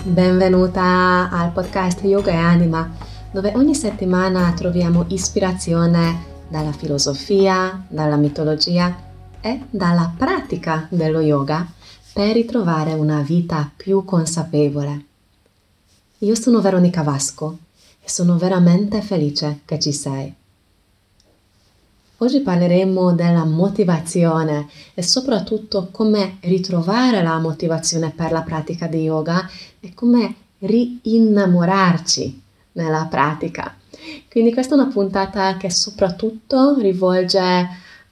Benvenuta 0.00 1.28
al 1.28 1.50
podcast 1.50 2.04
Yoga 2.04 2.30
e 2.30 2.36
Anima, 2.36 2.88
dove 3.32 3.52
ogni 3.56 3.74
settimana 3.74 4.52
troviamo 4.52 5.04
ispirazione 5.08 6.24
dalla 6.48 6.70
filosofia, 6.70 7.84
dalla 7.88 8.14
mitologia 8.14 8.96
e 9.40 9.62
dalla 9.68 10.14
pratica 10.16 10.86
dello 10.88 11.18
yoga 11.18 11.66
per 12.12 12.32
ritrovare 12.34 12.92
una 12.92 13.22
vita 13.22 13.68
più 13.76 14.04
consapevole. 14.04 15.04
Io 16.18 16.34
sono 16.36 16.60
Veronica 16.60 17.02
Vasco 17.02 17.58
e 18.00 18.08
sono 18.08 18.38
veramente 18.38 19.02
felice 19.02 19.60
che 19.64 19.80
ci 19.80 19.92
sei. 19.92 20.32
Oggi 22.20 22.40
parleremo 22.40 23.12
della 23.12 23.44
motivazione 23.44 24.66
e 24.94 25.02
soprattutto 25.02 25.88
come 25.92 26.38
ritrovare 26.40 27.22
la 27.22 27.38
motivazione 27.38 28.10
per 28.10 28.32
la 28.32 28.42
pratica 28.42 28.88
di 28.88 29.02
yoga 29.02 29.48
e 29.80 29.94
come 29.94 30.34
rinnamorarci 30.58 32.42
nella 32.72 33.06
pratica. 33.10 33.76
Quindi 34.30 34.52
questa 34.52 34.74
è 34.74 34.78
una 34.78 34.90
puntata 34.90 35.56
che 35.56 35.70
soprattutto 35.70 36.78
rivolge 36.78 37.40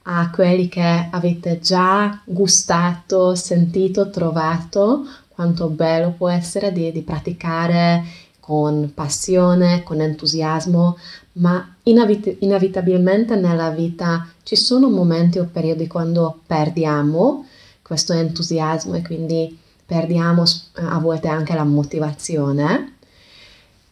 a 0.09 0.29
quelli 0.29 0.69
che 0.69 1.07
avete 1.11 1.59
già 1.59 2.21
gustato, 2.25 3.35
sentito, 3.35 4.09
trovato 4.09 5.05
quanto 5.27 5.67
bello 5.67 6.13
può 6.17 6.29
essere 6.29 6.71
di, 6.71 6.91
di 6.91 7.01
praticare 7.01 8.03
con 8.39 8.91
passione, 8.93 9.83
con 9.83 9.99
entusiasmo, 9.99 10.97
ma 11.33 11.75
inevit- 11.83 12.37
inevitabilmente 12.39 13.35
nella 13.35 13.69
vita 13.69 14.27
ci 14.43 14.55
sono 14.55 14.89
momenti 14.89 15.37
o 15.37 15.49
periodi 15.51 15.85
quando 15.87 16.39
perdiamo 16.45 17.45
questo 17.81 18.13
entusiasmo 18.13 18.95
e 18.95 19.01
quindi 19.01 19.59
perdiamo 19.87 20.43
a 20.73 20.99
volte 20.99 21.29
anche 21.29 21.55
la 21.55 21.63
motivazione. 21.63 22.95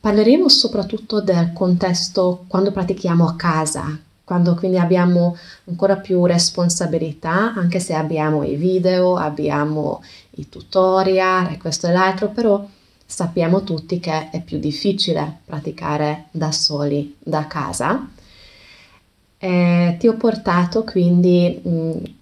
Parleremo 0.01 0.49
soprattutto 0.49 1.21
del 1.21 1.53
contesto 1.53 2.43
quando 2.47 2.71
pratichiamo 2.71 3.25
a 3.25 3.35
casa, 3.35 3.97
quando 4.25 4.55
quindi 4.55 4.77
abbiamo 4.77 5.37
ancora 5.67 5.95
più 5.95 6.25
responsabilità, 6.25 7.53
anche 7.53 7.79
se 7.79 7.93
abbiamo 7.93 8.43
i 8.43 8.55
video, 8.55 9.15
abbiamo 9.15 10.03
i 10.31 10.49
tutorial 10.49 11.53
e 11.53 11.57
questo 11.57 11.87
e 11.87 11.93
l'altro, 11.93 12.27
però 12.27 12.67
sappiamo 13.05 13.63
tutti 13.63 13.99
che 13.99 14.29
è 14.31 14.41
più 14.41 14.59
difficile 14.59 15.39
praticare 15.45 16.25
da 16.31 16.51
soli 16.51 17.15
da 17.17 17.47
casa. 17.47 18.09
E 19.37 19.95
ti 19.97 20.07
ho 20.07 20.15
portato 20.15 20.83
quindi 20.83 21.61
mh, 21.63 22.13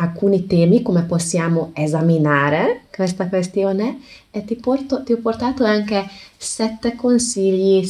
alcuni 0.00 0.46
temi 0.46 0.82
come 0.82 1.02
possiamo 1.02 1.70
esaminare 1.74 2.82
questa 2.94 3.28
questione 3.28 4.00
e 4.30 4.44
ti, 4.44 4.56
porto, 4.56 5.02
ti 5.02 5.12
ho 5.12 5.18
portato 5.18 5.64
anche 5.64 6.08
sette 6.36 6.96
consigli, 6.96 7.86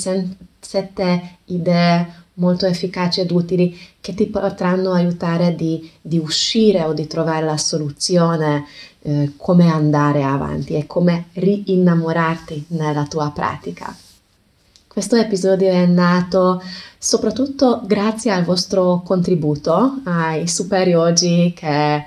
sette 0.58 1.36
idee 1.47 2.19
molto 2.34 2.66
efficaci 2.66 3.20
ed 3.20 3.31
utili 3.31 3.78
che 4.00 4.14
ti 4.14 4.27
potranno 4.27 4.92
aiutare 4.92 5.55
di, 5.55 5.88
di 6.00 6.19
uscire 6.19 6.83
o 6.83 6.92
di 6.92 7.06
trovare 7.06 7.44
la 7.44 7.58
soluzione, 7.58 8.64
eh, 9.03 9.33
come 9.36 9.70
andare 9.70 10.22
avanti 10.22 10.75
e 10.75 10.86
come 10.86 11.27
rinnamorarti 11.34 12.66
nella 12.69 13.06
tua 13.06 13.31
pratica. 13.31 13.94
Questo 14.92 15.14
episodio 15.14 15.69
è 15.69 15.86
nato 15.86 16.60
soprattutto 16.98 17.80
grazie 17.84 18.33
al 18.33 18.42
vostro 18.42 19.02
contributo, 19.05 20.00
ai 20.02 20.48
superiori 20.48 21.52
che 21.55 22.05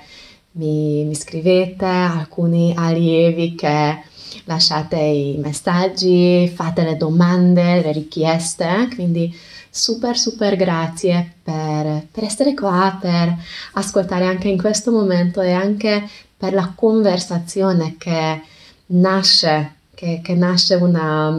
mi, 0.50 1.02
mi 1.04 1.14
scrivete, 1.14 1.86
alcuni 1.86 2.74
allievi 2.76 3.54
che 3.54 4.02
lasciate 4.44 4.96
i 4.96 5.38
messaggi, 5.38 6.46
fate 6.54 6.82
le 6.82 6.98
domande, 6.98 7.80
le 7.80 7.90
richieste, 7.90 8.90
quindi 8.94 9.34
super 9.70 10.18
super 10.18 10.54
grazie 10.54 11.36
per, 11.42 12.06
per, 12.12 12.24
essere 12.24 12.52
qua, 12.52 12.98
per 13.00 13.34
ascoltare 13.72 14.26
anche 14.26 14.48
in 14.48 14.58
questo 14.58 14.90
momento 14.92 15.40
e 15.40 15.52
anche 15.52 16.06
per 16.36 16.52
la 16.52 16.70
conversazione 16.74 17.96
che 17.96 18.42
nasce, 18.88 19.76
che, 19.94 20.20
che 20.22 20.34
nasce 20.34 20.74
una, 20.74 21.34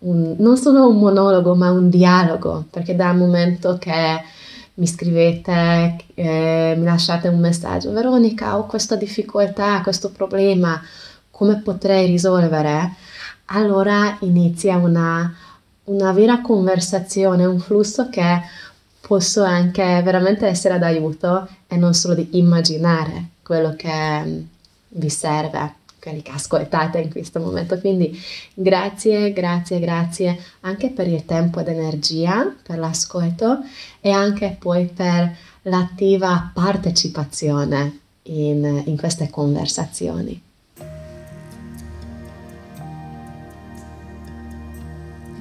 un, 0.00 0.34
non 0.38 0.56
solo 0.56 0.88
un 0.88 0.98
monologo 0.98 1.54
ma 1.54 1.70
un 1.70 1.88
dialogo, 1.88 2.66
perché 2.70 2.94
dal 2.96 3.16
momento 3.16 3.78
che 3.78 4.22
mi 4.74 4.86
scrivete, 4.86 5.96
eh, 6.14 6.74
mi 6.76 6.84
lasciate 6.84 7.28
un 7.28 7.40
messaggio, 7.40 7.92
Veronica 7.92 8.56
ho 8.56 8.66
questa 8.66 8.96
difficoltà, 8.96 9.80
questo 9.82 10.10
problema, 10.10 10.80
come 11.30 11.60
potrei 11.60 12.06
risolvere? 12.06 12.94
Allora 13.46 14.16
inizia 14.20 14.76
una 14.76 15.34
una 15.90 16.12
vera 16.12 16.40
conversazione, 16.40 17.44
un 17.44 17.58
flusso 17.58 18.08
che 18.08 18.42
posso 19.00 19.42
anche 19.42 20.00
veramente 20.02 20.46
essere 20.46 20.78
d'aiuto 20.78 21.48
e 21.66 21.76
non 21.76 21.94
solo 21.94 22.14
di 22.14 22.28
immaginare 22.32 23.30
quello 23.42 23.74
che 23.76 24.22
mm, 24.24 24.40
vi 24.90 25.10
serve, 25.10 25.74
quelli 26.00 26.22
che 26.22 26.32
ascoltate 26.32 26.98
in 26.98 27.10
questo 27.10 27.38
momento. 27.38 27.78
Quindi 27.78 28.18
grazie, 28.54 29.32
grazie, 29.32 29.78
grazie 29.78 30.38
anche 30.60 30.90
per 30.90 31.06
il 31.06 31.24
tempo 31.24 31.60
ed 31.60 31.68
energia, 31.68 32.52
per 32.62 32.78
l'ascolto 32.78 33.58
e 34.00 34.10
anche 34.10 34.56
poi 34.58 34.86
per 34.86 35.36
l'attiva 35.62 36.50
partecipazione 36.52 38.00
in, 38.22 38.82
in 38.86 38.96
queste 38.96 39.28
conversazioni. 39.30 40.42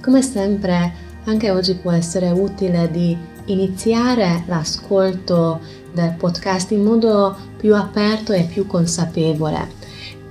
Come 0.02 0.22
sempre, 0.22 0.94
anche 1.26 1.52
oggi 1.52 1.76
può 1.76 1.92
essere 1.92 2.30
utile 2.30 2.90
di 2.90 3.16
iniziare 3.46 4.44
l'ascolto 4.48 5.60
del 5.94 6.14
podcast 6.18 6.72
in 6.72 6.84
modo 6.84 7.36
più 7.58 7.76
aperto 7.76 8.32
e 8.34 8.44
più 8.44 8.66
consapevole. 8.66 9.79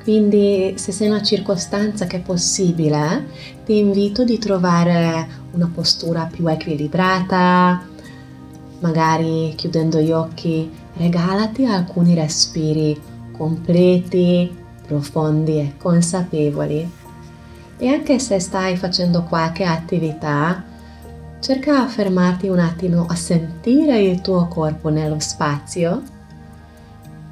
Quindi 0.09 0.73
se 0.79 0.91
sei 0.91 1.09
in 1.09 1.13
una 1.13 1.23
circostanza 1.23 2.07
che 2.07 2.17
è 2.17 2.21
possibile, 2.21 3.27
ti 3.67 3.77
invito 3.77 4.25
di 4.25 4.39
trovare 4.39 5.29
una 5.51 5.71
postura 5.71 6.27
più 6.33 6.47
equilibrata, 6.47 7.87
magari 8.79 9.53
chiudendo 9.55 10.01
gli 10.01 10.11
occhi, 10.11 10.73
regalati 10.95 11.67
alcuni 11.67 12.15
respiri 12.15 12.99
completi, 13.37 14.51
profondi 14.87 15.59
e 15.59 15.75
consapevoli. 15.77 16.91
E 17.77 17.89
anche 17.89 18.19
se 18.19 18.39
stai 18.39 18.79
facendo 18.79 19.25
qualche 19.25 19.65
attività, 19.65 20.65
cerca 21.39 21.85
di 21.85 21.91
fermarti 21.91 22.49
un 22.49 22.61
attimo 22.61 23.05
a 23.07 23.15
sentire 23.15 24.01
il 24.01 24.23
tuo 24.23 24.49
corpo 24.49 24.89
nello 24.89 25.21
spazio 25.21 26.17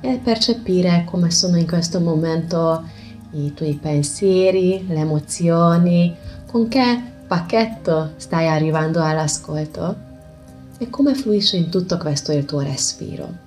e 0.01 0.21
percepire 0.23 1.05
come 1.07 1.31
sono 1.31 1.57
in 1.57 1.67
questo 1.67 2.01
momento 2.01 2.85
i 3.33 3.53
tuoi 3.55 3.75
pensieri, 3.75 4.87
le 4.87 5.01
emozioni, 5.01 6.15
con 6.47 6.69
che 6.69 7.03
pacchetto 7.27 8.13
stai 8.17 8.47
arrivando 8.49 9.03
all'ascolto 9.03 10.05
e 10.79 10.89
come 10.91 11.15
fluisce 11.15 11.57
in 11.57 11.71
tutto 11.71 11.97
questo 11.97 12.33
il 12.33 12.45
tuo 12.45 12.61
respiro. 12.61 13.45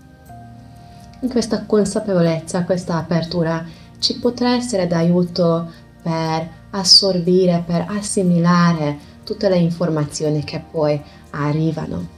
In 1.22 1.30
questa 1.30 1.66
consapevolezza, 1.66 2.64
questa 2.64 2.98
apertura 2.98 3.66
ci 4.00 4.18
potrà 4.20 4.56
essere 4.56 4.88
d'aiuto 4.88 5.70
per 6.02 6.48
assorbire, 6.72 7.64
per 7.66 7.86
assimilare 7.90 8.98
tutte 9.23 9.50
le 9.50 9.58
informazioni 9.58 10.44
che 10.44 10.64
poi 10.72 11.02
arrivano. 11.32 12.18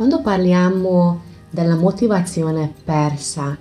Quando 0.00 0.22
parliamo 0.22 1.20
della 1.50 1.76
motivazione 1.76 2.72
persa, 2.84 3.54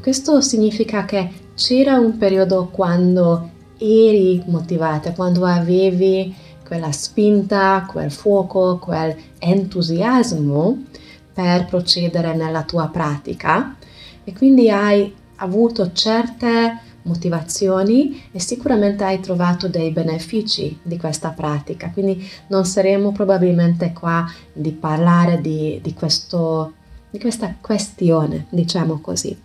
questo 0.00 0.40
significa 0.40 1.04
che 1.04 1.32
c'era 1.56 1.98
un 1.98 2.16
periodo 2.16 2.68
quando 2.70 3.50
eri 3.76 4.40
motivata, 4.46 5.10
quando 5.10 5.44
avevi 5.44 6.32
quella 6.64 6.92
spinta, 6.92 7.88
quel 7.90 8.12
fuoco, 8.12 8.78
quel 8.78 9.16
entusiasmo 9.40 10.84
per 11.32 11.64
procedere 11.64 12.36
nella 12.36 12.62
tua 12.62 12.86
pratica. 12.86 13.74
E 14.22 14.32
quindi 14.32 14.70
hai 14.70 15.12
avuto 15.38 15.90
certe 15.90 16.82
motivazioni 17.02 18.28
e 18.32 18.40
sicuramente 18.40 19.04
hai 19.04 19.20
trovato 19.20 19.68
dei 19.68 19.90
benefici 19.90 20.78
di 20.82 20.96
questa 20.96 21.30
pratica. 21.30 21.90
Quindi 21.90 22.28
non 22.48 22.64
saremo 22.64 23.12
probabilmente 23.12 23.92
qua 23.92 24.24
di 24.52 24.72
parlare 24.72 25.40
di, 25.40 25.80
di, 25.82 25.94
questo, 25.94 26.74
di 27.10 27.18
questa 27.18 27.54
questione, 27.60 28.46
diciamo 28.50 29.00
così. 29.00 29.36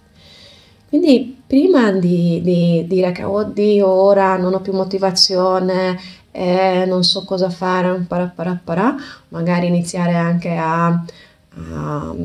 Quindi 0.88 1.42
prima 1.48 1.92
di, 1.92 2.40
di, 2.44 2.86
dire 2.88 3.12
che 3.12 3.24
oddio 3.24 3.88
ora 3.88 4.38
non 4.38 4.54
ho 4.54 4.62
più 4.62 4.74
motivazione 4.74 5.98
e 6.30 6.86
non 6.86 7.04
so 7.04 7.24
cosa 7.26 7.50
fare, 7.50 8.06
para, 8.08 8.28
para, 8.28 8.60
para, 8.64 8.96
magari 9.30 9.68
iniziare 9.68 10.14
anche 10.14 10.56
a, 10.56 10.88
a 10.88 12.16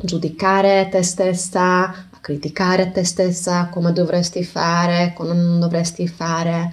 giudicare 0.00 0.88
te 0.90 1.02
stessa, 1.02 2.08
criticare 2.22 2.92
te 2.92 3.04
stessa 3.04 3.66
come 3.66 3.92
dovresti 3.92 4.44
fare, 4.44 5.12
come 5.14 5.34
non 5.34 5.60
dovresti 5.60 6.06
fare. 6.08 6.72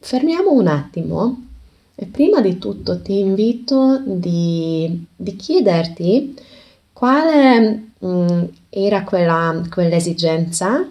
Fermiamo 0.00 0.50
un 0.50 0.66
attimo 0.66 1.46
e 1.94 2.06
prima 2.06 2.40
di 2.40 2.58
tutto 2.58 3.00
ti 3.00 3.20
invito 3.20 4.02
di, 4.04 5.06
di 5.14 5.36
chiederti 5.36 6.34
quale 6.92 7.92
mh, 7.98 8.06
mm, 8.06 8.44
era 8.68 9.04
quella, 9.04 9.62
quell'esigenza 9.70 10.90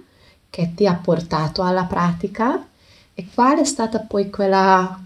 che 0.49 0.71
ti 0.73 0.87
ha 0.87 0.95
portato 0.95 1.61
alla 1.61 1.83
pratica 1.83 2.65
e 3.13 3.27
qual 3.33 3.59
è 3.59 3.65
stata 3.65 3.99
poi 3.99 4.29
quella, 4.29 4.97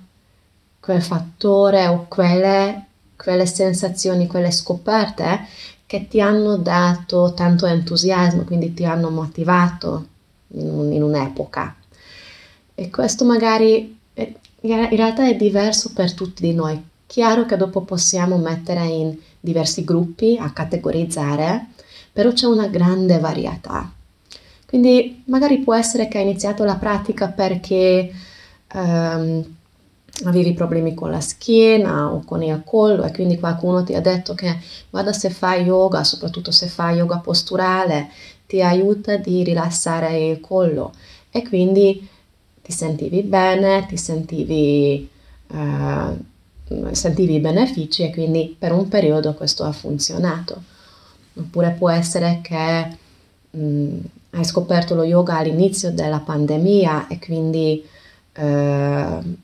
quel 0.80 1.02
fattore 1.02 1.88
o 1.88 2.06
quelle, 2.08 2.86
quelle 3.16 3.48
sensazioni, 3.48 4.28
quelle 4.28 4.52
scoperte 4.52 5.48
che 5.86 6.08
ti 6.08 6.20
hanno 6.20 6.58
dato 6.58 7.34
tanto 7.36 7.66
entusiasmo, 7.66 8.44
quindi 8.44 8.74
ti 8.74 8.86
hanno 8.86 9.10
motivato 9.10 10.08
in, 10.50 10.70
un, 10.70 10.92
in 10.92 11.04
un'epoca. 11.04 11.76
E 12.74 12.90
questo 12.90 13.24
magari 13.26 13.98
è, 14.14 14.34
in 14.62 14.96
realtà 14.96 15.28
è 15.28 15.36
diverso 15.36 15.92
per 15.94 16.14
tutti 16.14 16.42
di 16.42 16.54
noi. 16.54 16.82
Chiaro 17.06 17.46
che 17.46 17.56
dopo 17.56 17.82
possiamo 17.82 18.38
mettere 18.38 18.86
in 18.86 19.16
diversi 19.40 19.84
gruppi 19.84 20.38
a 20.40 20.52
categorizzare, 20.52 21.68
però 22.12 22.32
c'è 22.34 22.48
una 22.48 22.68
grande 22.68 23.20
varietà. 23.20 23.92
Quindi 24.66 25.24
magari 25.28 25.60
può 25.60 25.76
essere 25.76 26.08
che 26.08 26.18
hai 26.18 26.24
iniziato 26.24 26.64
la 26.64 26.76
pratica 26.76 27.28
perché 27.28 28.12
um, 28.74 29.46
avevi 30.24 30.54
problemi 30.54 30.94
con 30.94 31.12
la 31.12 31.20
schiena 31.20 32.12
o 32.12 32.24
con 32.24 32.42
il 32.42 32.62
collo 32.66 33.04
e 33.04 33.12
quindi 33.12 33.38
qualcuno 33.38 33.84
ti 33.84 33.94
ha 33.94 34.02
detto 34.02 34.34
che 34.34 34.58
guarda 34.90 35.12
se 35.12 35.30
fai 35.30 35.64
yoga, 35.64 36.04
soprattutto 36.04 36.52
se 36.52 36.68
fai 36.68 36.98
yoga 36.98 37.18
posturale, 37.18 38.10
ti 38.48 38.62
aiuta 38.62 39.18
di 39.18 39.44
rilassare 39.44 40.30
il 40.30 40.40
collo 40.40 40.94
e 41.30 41.46
quindi 41.48 42.08
ti 42.62 42.72
sentivi 42.72 43.22
bene, 43.22 43.86
ti 43.88 43.98
sentivi, 43.98 45.08
uh, 45.48 46.94
sentivi 46.94 47.36
i 47.36 47.40
benefici 47.40 48.04
e 48.04 48.12
quindi 48.12 48.56
per 48.58 48.72
un 48.72 48.88
periodo 48.88 49.34
questo 49.34 49.64
ha 49.66 49.72
funzionato. 49.72 50.64
Oppure 51.38 51.76
può 51.78 51.90
essere 51.90 52.40
che 52.42 52.98
mh, 53.52 53.60
mm, 53.60 54.00
hai 54.32 54.46
scoperto 54.46 54.96
lo 54.96 55.04
yoga 55.04 55.38
all'inizio 55.38 55.92
della 55.92 56.20
pandemia 56.20 57.08
e 57.08 57.20
quindi 57.20 57.86
uh, 58.38 59.38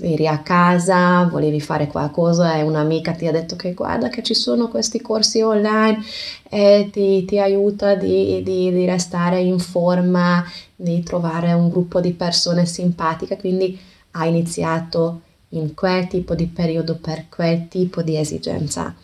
eri 0.00 0.26
a 0.26 0.40
casa, 0.40 1.24
volevi 1.24 1.60
fare 1.60 1.86
qualcosa 1.86 2.56
e 2.56 2.62
un'amica 2.62 3.12
ti 3.12 3.26
ha 3.26 3.32
detto 3.32 3.56
che 3.56 3.74
guarda 3.74 4.08
che 4.08 4.22
ci 4.22 4.34
sono 4.34 4.68
questi 4.68 5.00
corsi 5.00 5.40
online 5.40 6.02
e 6.48 6.88
ti, 6.92 7.24
ti 7.24 7.38
aiuta 7.38 7.94
di, 7.94 8.42
di, 8.42 8.72
di, 8.72 8.84
restare 8.86 9.40
in 9.40 9.58
forma, 9.58 10.44
di 10.74 11.02
trovare 11.02 11.52
un 11.52 11.68
gruppo 11.68 12.00
di 12.00 12.12
persone 12.12 12.66
simpatiche, 12.66 13.36
quindi 13.36 13.78
hai 14.12 14.28
iniziato 14.28 15.20
in 15.50 15.74
quel 15.74 16.08
tipo 16.08 16.34
di 16.34 16.46
periodo 16.46 16.96
per 16.96 17.26
quel 17.28 17.68
tipo 17.68 18.02
di 18.02 18.16
esigenza. 18.16 18.94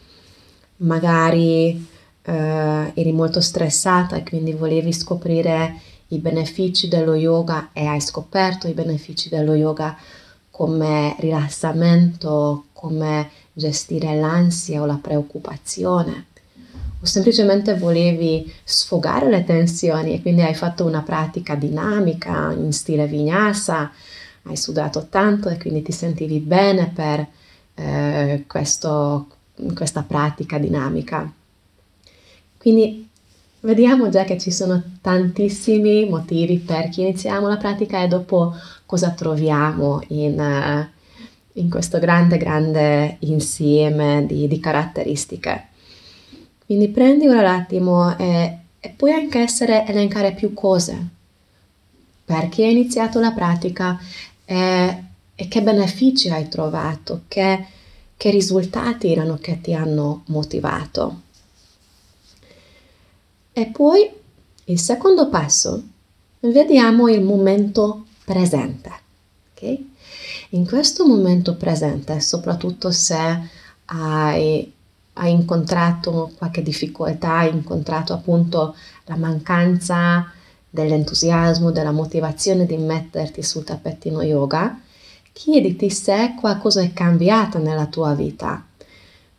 Magari 0.78 1.87
eh, 2.22 2.92
eri 2.94 3.12
molto 3.12 3.40
stressata 3.40 4.16
e 4.16 4.22
quindi 4.22 4.52
volevi 4.52 4.92
scoprire 4.92 5.75
i 6.08 6.19
benefici 6.19 6.88
dello 6.88 7.14
yoga 7.14 7.70
e 7.72 7.87
hai 7.87 8.00
scoperto 8.00 8.66
i 8.66 8.72
benefici 8.72 9.28
dello 9.28 9.54
yoga 9.54 9.96
come 10.60 11.16
rilassamento, 11.20 12.66
come 12.74 13.30
gestire 13.54 14.14
l'ansia 14.14 14.82
o 14.82 14.84
la 14.84 14.98
preoccupazione 15.00 16.26
o 17.00 17.06
semplicemente 17.06 17.78
volevi 17.78 18.52
sfogare 18.62 19.30
le 19.30 19.42
tensioni 19.42 20.12
e 20.12 20.20
quindi 20.20 20.42
hai 20.42 20.52
fatto 20.52 20.84
una 20.84 21.00
pratica 21.00 21.54
dinamica 21.54 22.52
in 22.52 22.74
stile 22.74 23.06
vinyasa, 23.06 23.90
hai 24.42 24.56
sudato 24.58 25.06
tanto 25.08 25.48
e 25.48 25.56
quindi 25.56 25.80
ti 25.80 25.92
sentivi 25.92 26.40
bene 26.40 26.92
per 26.94 27.26
eh, 27.76 28.44
questo, 28.46 29.28
questa 29.74 30.02
pratica 30.02 30.58
dinamica. 30.58 31.32
Quindi 32.58 33.08
Vediamo 33.62 34.08
già 34.08 34.24
che 34.24 34.38
ci 34.38 34.50
sono 34.50 34.82
tantissimi 35.02 36.08
motivi 36.08 36.56
per 36.56 36.88
chi 36.88 37.02
iniziamo 37.02 37.46
la 37.46 37.58
pratica 37.58 38.02
e 38.02 38.08
dopo 38.08 38.54
cosa 38.90 39.10
troviamo 39.10 40.02
in, 40.08 40.37
uh, 40.37 41.60
in 41.60 41.70
questo 41.70 42.00
grande, 42.00 42.38
grande 42.38 43.19
insieme 43.20 44.26
di, 44.26 44.48
di, 44.48 44.58
caratteristiche. 44.58 45.69
Quindi 46.66 46.88
prendi 46.88 47.28
un 47.28 47.38
attimo 47.38 48.19
e, 48.19 48.58
e 48.81 48.88
puoi 48.88 49.12
anche 49.12 49.38
essere, 49.38 49.87
elencare 49.87 50.32
più 50.32 50.54
cose. 50.54 51.06
Perché 52.25 52.64
hai 52.64 52.72
iniziato 52.72 53.20
la 53.20 53.31
pratica 53.31 53.96
e, 54.44 55.04
e 55.37 55.46
che 55.46 55.62
benefici 55.62 56.28
hai 56.28 56.48
trovato, 56.48 57.22
che, 57.28 57.64
che 58.16 58.31
risultati 58.31 59.12
erano 59.12 59.37
che 59.37 59.60
ti 59.60 59.72
hanno 59.72 60.25
motivato. 60.26 61.20
E 63.52 63.66
poi 63.66 64.10
il 64.64 64.81
secondo 64.81 65.28
passo, 65.28 65.81
vediamo 66.40 67.08
il 67.08 67.22
momento 67.22 68.06
presente. 68.30 68.92
Okay? 69.52 69.92
In 70.50 70.64
questo 70.64 71.04
momento 71.04 71.56
presente, 71.56 72.20
soprattutto 72.20 72.92
se 72.92 73.48
hai, 73.86 74.72
hai 75.14 75.32
incontrato 75.32 76.30
qualche 76.38 76.62
difficoltà, 76.62 77.38
hai 77.38 77.50
incontrato 77.50 78.12
appunto 78.12 78.76
la 79.06 79.16
mancanza 79.16 80.30
dell'entusiasmo, 80.68 81.72
della 81.72 81.90
motivazione 81.90 82.66
di 82.66 82.76
metterti 82.76 83.42
sul 83.42 83.64
tappetino 83.64 84.22
yoga, 84.22 84.80
chiediti 85.32 85.90
se 85.90 86.36
qualcosa 86.38 86.82
è 86.82 86.92
cambiato 86.92 87.58
nella 87.58 87.86
tua 87.86 88.14
vita, 88.14 88.64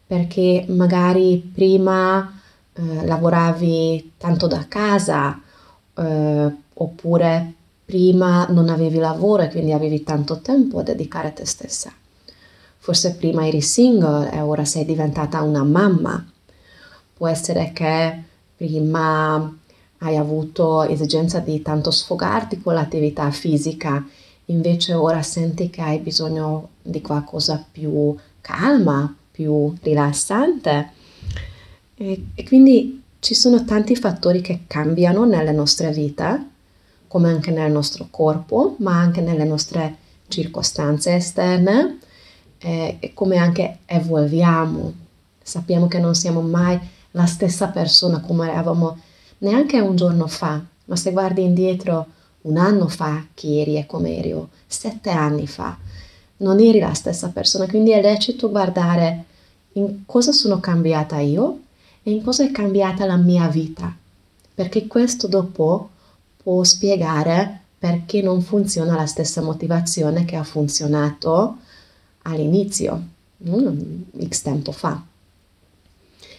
perché 0.05 0.65
magari 0.67 1.38
prima 1.38 2.41
eh, 2.73 3.05
lavoravi 3.05 4.13
tanto 4.17 4.47
da 4.47 4.65
casa 4.67 5.39
eh, 5.95 6.55
oppure 6.73 7.53
prima 7.91 8.47
non 8.47 8.69
avevi 8.69 8.99
lavoro 8.99 9.43
e 9.43 9.49
quindi 9.49 9.73
avevi 9.73 10.01
tanto 10.01 10.39
tempo 10.39 10.79
a 10.79 10.83
dedicare 10.83 11.27
a 11.27 11.31
te 11.31 11.45
stessa. 11.45 11.91
Forse 12.77 13.15
prima 13.15 13.45
eri 13.45 13.60
single 13.62 14.31
e 14.31 14.39
ora 14.39 14.63
sei 14.63 14.86
diventata 14.86 15.41
una 15.41 15.65
mamma. 15.65 16.25
Può 17.13 17.27
essere 17.27 17.71
che 17.74 18.24
prima 18.55 19.57
hai 19.98 20.15
avuto 20.15 20.83
esigenza 20.83 21.39
di 21.39 21.62
tanto 21.62 21.91
sfogarti 21.91 22.62
con 22.62 22.75
l'attività 22.75 23.29
fisica, 23.29 24.07
invece 24.45 24.93
ora 24.93 25.21
senti 25.21 25.69
che 25.69 25.81
hai 25.81 26.00
bisogno 26.00 26.69
di 26.81 27.01
qualcosa 27.01 27.62
più 27.69 28.15
calma, 28.39 29.13
più 29.29 29.75
rilassante 29.81 30.91
e, 31.95 32.27
e 32.33 32.43
quindi 32.45 33.03
ci 33.19 33.33
sono 33.33 33.65
tanti 33.65 33.98
fattori 33.98 34.39
che 34.39 34.62
cambiano 34.65 35.25
nelle 35.25 35.51
nostre 35.51 35.91
vite, 35.91 36.50
come 37.12 37.27
anche 37.27 37.51
nel 37.51 37.70
nostro 37.70 38.08
corpo, 38.10 38.77
ma 38.80 38.98
anche 38.98 39.20
nelle 39.20 39.44
nostre 39.44 39.98
circostanze 40.30 41.15
esterne 41.15 41.98
eh, 42.58 42.96
e 43.01 43.13
come 43.13 43.36
anche 43.36 43.80
evolviamo. 43.86 44.94
Sappiamo 45.44 45.89
che 45.89 46.00
non 46.00 46.15
siamo 46.15 46.39
mai 46.39 46.80
la 47.12 47.25
stessa 47.25 47.68
persona 47.68 48.22
come 48.22 48.50
eravamo 48.50 48.98
neanche 49.39 49.82
un 49.82 49.98
giorno 49.98 50.27
fa, 50.27 50.63
ma 50.86 50.96
se 50.96 51.12
guardi 51.12 51.44
indietro 51.44 52.08
un 52.44 52.56
anno 52.56 52.88
fa 52.88 53.25
chi 53.34 53.60
eri 53.60 53.75
e 53.75 53.86
come 53.86 54.15
eri 54.15 54.34
sette 54.65 55.10
anni 55.10 55.48
fa, 55.48 55.77
non 56.38 56.62
eri 56.62 56.80
la 56.80 56.94
stessa 56.94 57.27
persona, 57.27 57.68
quindi 57.68 57.91
è 57.91 58.01
lecito 58.01 58.50
guardare 58.50 59.25
in 59.74 60.06
cosa 60.06 60.32
sono 60.32 60.62
cambiata 60.62 61.20
io 61.20 61.60
e 62.03 62.12
in 62.12 62.24
cosa 62.24 62.46
è 62.46 62.51
cambiata 62.51 63.03
la 63.03 63.18
mia 63.18 63.50
vita, 63.50 63.94
perché 64.53 64.88
questo 64.88 65.27
dopo 65.27 65.89
può 66.41 66.63
spiegare 66.63 67.60
perché 67.77 68.21
non 68.21 68.41
funziona 68.41 68.95
la 68.95 69.05
stessa 69.05 69.41
motivazione 69.41 70.25
che 70.25 70.36
ha 70.36 70.43
funzionato 70.43 71.57
all'inizio, 72.24 73.01
x 74.27 74.41
tempo 74.41 74.71
fa. 74.71 75.01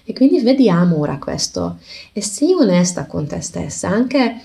E 0.04 0.12
quindi 0.12 0.40
vediamo 0.40 0.98
ora 0.98 1.18
questo 1.18 1.78
e 2.12 2.20
sii 2.20 2.54
onesta 2.54 3.06
con 3.06 3.26
te 3.26 3.40
stessa, 3.40 3.88
anche 3.88 4.40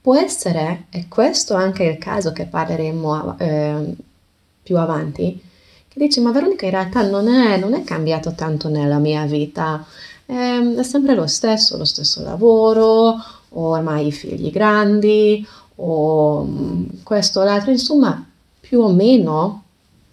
può 0.00 0.16
essere, 0.16 0.86
e 0.90 1.06
questo 1.08 1.54
anche 1.54 1.84
il 1.84 1.98
caso 1.98 2.32
che 2.32 2.46
parleremo 2.46 3.38
eh, 3.38 3.94
più 4.62 4.78
avanti, 4.78 5.42
che 5.88 5.98
dici 5.98 6.20
ma 6.20 6.30
Veronica 6.30 6.64
in 6.64 6.70
realtà 6.72 7.02
non 7.06 7.28
è, 7.28 7.58
non 7.58 7.74
è 7.74 7.84
cambiato 7.84 8.32
tanto 8.32 8.68
nella 8.68 8.98
mia 8.98 9.24
vita, 9.24 9.84
eh, 10.24 10.74
è 10.76 10.82
sempre 10.82 11.14
lo 11.14 11.26
stesso, 11.26 11.76
lo 11.76 11.84
stesso 11.84 12.22
lavoro, 12.22 13.16
o 13.50 13.70
ormai 13.70 14.12
figli 14.12 14.50
grandi, 14.50 15.46
o 15.76 16.44
mm, 16.44 16.84
questo 17.02 17.40
o 17.40 17.44
l'altro, 17.44 17.70
insomma, 17.70 18.24
più 18.60 18.80
o 18.80 18.90
meno 18.92 19.64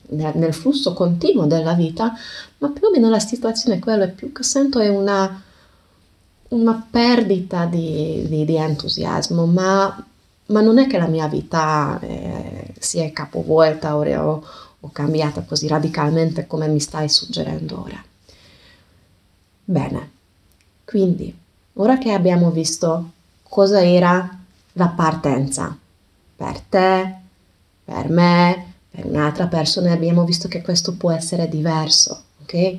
nel, 0.09 0.33
nel, 0.35 0.53
flusso 0.53 0.93
continuo 0.93 1.45
della 1.45 1.73
vita, 1.73 2.13
ma 2.59 2.69
più 2.69 2.87
o 2.87 2.91
meno 2.91 3.09
la 3.09 3.19
situazione 3.19 3.77
è 3.77 3.79
quella, 3.79 4.07
più 4.07 4.31
che 4.31 4.43
sento 4.43 4.79
è 4.79 4.89
una, 4.89 5.41
una 6.49 6.87
perdita 6.89 7.65
di, 7.65 8.25
di, 8.27 8.45
di 8.45 8.55
entusiasmo, 8.55 9.45
ma, 9.45 10.05
ma, 10.47 10.61
non 10.61 10.77
è 10.77 10.87
che 10.87 10.97
la 10.97 11.07
mia 11.07 11.27
vita 11.27 11.99
eh, 12.01 12.73
si 12.79 12.99
è 12.99 13.11
capovolta 13.11 13.97
o, 13.97 14.45
o 14.79 14.89
cambiata 14.91 15.41
così 15.41 15.67
radicalmente 15.67 16.47
come 16.47 16.67
mi 16.67 16.79
stai 16.79 17.09
suggerendo 17.09 17.81
ora. 17.81 18.03
Bene, 19.67 20.11
quindi 20.85 21.35
ora 21.73 21.97
che 21.97 22.11
abbiamo 22.11 22.51
visto 22.51 23.11
cosa 23.55 23.81
era 23.81 24.37
la 24.73 24.87
partenza 24.89 25.79
per 26.35 26.59
te, 26.59 27.15
per 27.85 28.09
me, 28.09 28.73
per 28.89 29.05
un'altra 29.05 29.47
persona, 29.47 29.93
abbiamo 29.93 30.25
visto 30.25 30.49
che 30.49 30.61
questo 30.61 30.95
può 30.97 31.09
essere 31.11 31.47
diverso, 31.47 32.23
ok? 32.41 32.77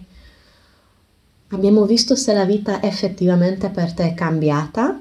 Abbiamo 1.49 1.87
visto 1.87 2.15
se 2.15 2.35
la 2.35 2.45
vita 2.45 2.83
effettivamente 2.83 3.71
per 3.71 3.95
te 3.95 4.09
è 4.09 4.13
cambiata, 4.13 5.01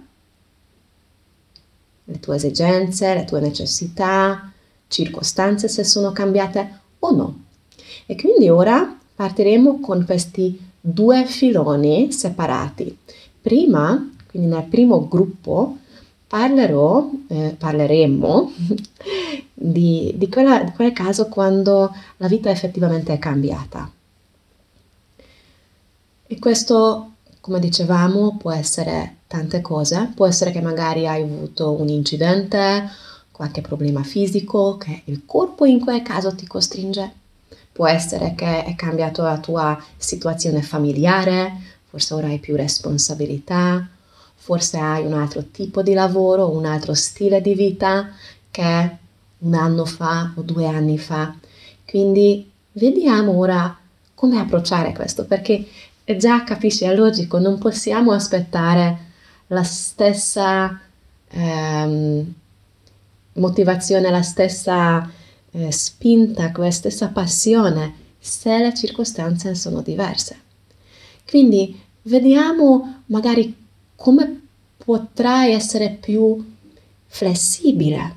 le 2.05 2.19
tue 2.21 2.35
esigenze, 2.37 3.13
le 3.13 3.25
tue 3.25 3.41
necessità, 3.41 4.49
circostanze 4.87 5.67
se 5.67 5.83
sono 5.83 6.13
cambiate 6.13 6.79
o 6.99 7.11
no. 7.13 7.43
E 8.05 8.15
quindi 8.15 8.47
ora 8.47 8.97
partiremo 9.13 9.81
con 9.81 10.05
questi 10.05 10.57
due 10.79 11.25
filoni 11.25 12.13
separati. 12.13 12.97
Prima, 13.41 14.11
quindi 14.35 14.53
nel 14.53 14.65
primo 14.65 15.07
gruppo, 15.07 15.77
parlerò, 16.27 17.09
eh, 17.29 17.55
parleremo 17.57 18.51
di, 19.53 20.13
di, 20.17 20.27
quella, 20.27 20.61
di 20.61 20.71
quel 20.71 20.91
caso 20.91 21.29
quando 21.29 21.95
la 22.17 22.27
vita 22.27 22.49
effettivamente 22.49 23.13
è 23.13 23.17
cambiata. 23.17 23.89
E 26.27 26.37
questo, 26.37 27.11
come 27.39 27.59
dicevamo, 27.59 28.35
può 28.35 28.51
essere 28.51 29.19
tante 29.27 29.61
cose. 29.61 30.11
Può 30.13 30.27
essere 30.27 30.51
che 30.51 30.59
magari 30.59 31.07
hai 31.07 31.21
avuto 31.21 31.71
un 31.71 31.87
incidente, 31.87 32.89
qualche 33.31 33.61
problema 33.61 34.03
fisico, 34.03 34.75
che 34.75 35.03
il 35.05 35.21
corpo 35.25 35.63
in 35.63 35.79
quel 35.79 36.01
caso 36.01 36.35
ti 36.35 36.45
costringe. 36.45 37.09
Può 37.71 37.87
essere 37.87 38.35
che 38.35 38.65
è 38.65 38.75
cambiato 38.75 39.23
la 39.23 39.37
tua 39.37 39.81
situazione 39.95 40.61
familiare, 40.61 41.53
forse 41.89 42.13
ora 42.13 42.27
hai 42.27 42.39
più 42.39 42.57
responsabilità, 42.57 43.87
forse 44.45 44.77
hai 44.77 45.03
un 45.03 45.13
altro 45.13 45.45
tipo 45.49 45.81
di 45.81 45.93
lavoro, 45.93 46.51
un 46.51 46.65
altro 46.65 46.93
stile 46.93 47.41
di 47.41 47.55
vita 47.55 48.11
che 48.51 48.97
un 49.39 49.53
anno 49.55 49.85
fa 49.85 50.33
o 50.35 50.43
due 50.43 50.67
anni 50.67 50.99
fa. 50.99 51.35
Quindi 51.83 52.47
vediamo 52.73 53.35
ora 53.35 53.75
come 54.13 54.37
approcciare 54.37 54.93
questo, 54.93 55.25
perché 55.25 55.67
già 56.17 56.43
capisci, 56.43 56.83
è 56.83 56.93
logico, 56.95 57.39
non 57.39 57.57
possiamo 57.57 58.11
aspettare 58.11 58.99
la 59.47 59.63
stessa 59.63 60.79
ehm, 61.27 62.33
motivazione, 63.33 64.11
la 64.11 64.21
stessa 64.21 65.09
eh, 65.49 65.71
spinta, 65.71 66.51
la 66.53 66.69
stessa 66.69 67.07
passione 67.07 67.95
se 68.19 68.59
le 68.59 68.75
circostanze 68.75 69.55
sono 69.55 69.81
diverse. 69.81 70.39
Quindi 71.27 71.81
vediamo 72.03 73.01
magari 73.07 73.64
come 73.95 74.41
potrai 74.77 75.53
essere 75.53 75.89
più 75.89 76.53
flessibile, 77.07 78.15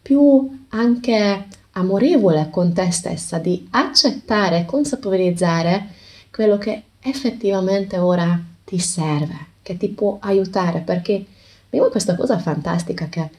più 0.00 0.64
anche 0.68 1.46
amorevole 1.72 2.48
con 2.50 2.72
te 2.72 2.90
stessa, 2.90 3.38
di 3.38 3.66
accettare 3.70 4.60
e 4.60 4.64
consapevolizzare 4.64 5.88
quello 6.30 6.56
che 6.58 6.82
effettivamente 7.00 7.98
ora 7.98 8.40
ti 8.64 8.78
serve, 8.78 9.46
che 9.62 9.76
ti 9.76 9.88
può 9.88 10.18
aiutare, 10.20 10.80
perché 10.80 11.24
abbiamo 11.66 11.88
questa 11.88 12.14
cosa 12.14 12.38
fantastica 12.38 13.08
che 13.08 13.30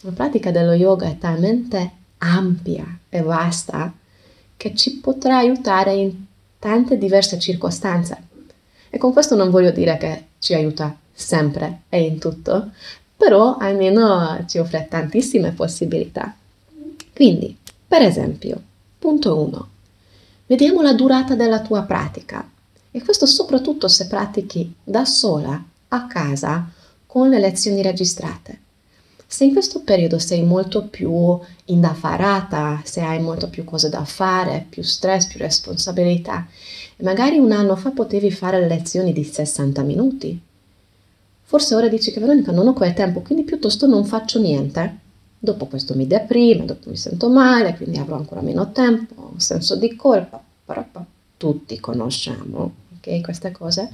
la 0.00 0.10
pratica 0.12 0.50
dello 0.50 0.72
yoga 0.72 1.08
è 1.08 1.18
talmente 1.18 1.90
ampia 2.18 2.98
e 3.08 3.22
vasta 3.22 3.92
che 4.56 4.74
ci 4.74 4.98
potrà 4.98 5.38
aiutare 5.38 5.94
in 5.94 6.24
tante 6.58 6.96
diverse 6.96 7.38
circostanze. 7.38 8.22
E 8.88 8.98
con 8.98 9.12
questo 9.12 9.34
non 9.34 9.50
voglio 9.50 9.70
dire 9.70 9.96
che 9.96 10.24
ci 10.38 10.54
aiuta 10.54 10.96
sempre 11.14 11.82
e 11.88 12.02
in 12.02 12.18
tutto, 12.18 12.72
però 13.16 13.56
almeno 13.56 14.44
ci 14.46 14.58
offre 14.58 14.86
tantissime 14.90 15.52
possibilità. 15.52 16.34
Quindi, 17.14 17.56
per 17.86 18.02
esempio, 18.02 18.60
punto 18.98 19.38
1. 19.40 19.68
Vediamo 20.46 20.82
la 20.82 20.92
durata 20.92 21.34
della 21.34 21.60
tua 21.60 21.82
pratica. 21.82 22.46
E 22.90 23.02
questo 23.02 23.26
soprattutto 23.26 23.88
se 23.88 24.06
pratichi 24.06 24.72
da 24.82 25.04
sola, 25.04 25.62
a 25.88 26.06
casa, 26.06 26.68
con 27.06 27.28
le 27.28 27.38
lezioni 27.38 27.82
registrate. 27.82 28.60
Se 29.26 29.44
in 29.44 29.52
questo 29.52 29.80
periodo 29.80 30.18
sei 30.18 30.42
molto 30.42 30.84
più 30.86 31.38
indaffarata, 31.64 32.82
se 32.84 33.00
hai 33.00 33.20
molto 33.20 33.48
più 33.48 33.64
cose 33.64 33.88
da 33.88 34.04
fare, 34.04 34.66
più 34.68 34.82
stress, 34.82 35.26
più 35.26 35.40
responsabilità, 35.40 36.46
magari 36.98 37.38
un 37.38 37.50
anno 37.50 37.74
fa 37.74 37.90
potevi 37.90 38.30
fare 38.30 38.60
le 38.60 38.68
lezioni 38.68 39.12
di 39.12 39.24
60 39.24 39.82
minuti, 39.82 40.40
forse 41.54 41.76
ora 41.76 41.86
dici 41.86 42.10
che 42.10 42.18
Veronica 42.18 42.50
non 42.50 42.66
ho 42.66 42.72
quel 42.72 42.94
tempo, 42.94 43.20
quindi 43.20 43.44
piuttosto 43.44 43.86
non 43.86 44.04
faccio 44.04 44.40
niente. 44.40 44.98
Dopo 45.38 45.66
questo 45.66 45.94
mi 45.94 46.04
deprime, 46.04 46.64
dopo 46.64 46.90
mi 46.90 46.96
sento 46.96 47.30
male, 47.30 47.76
quindi 47.76 47.98
avrò 47.98 48.16
ancora 48.16 48.40
meno 48.40 48.72
tempo, 48.72 49.30
un 49.34 49.38
senso 49.38 49.76
di 49.76 49.94
colpa, 49.94 50.42
tutti 51.36 51.78
conosciamo 51.78 52.74
ok? 52.96 53.20
Queste 53.20 53.52
cose. 53.52 53.88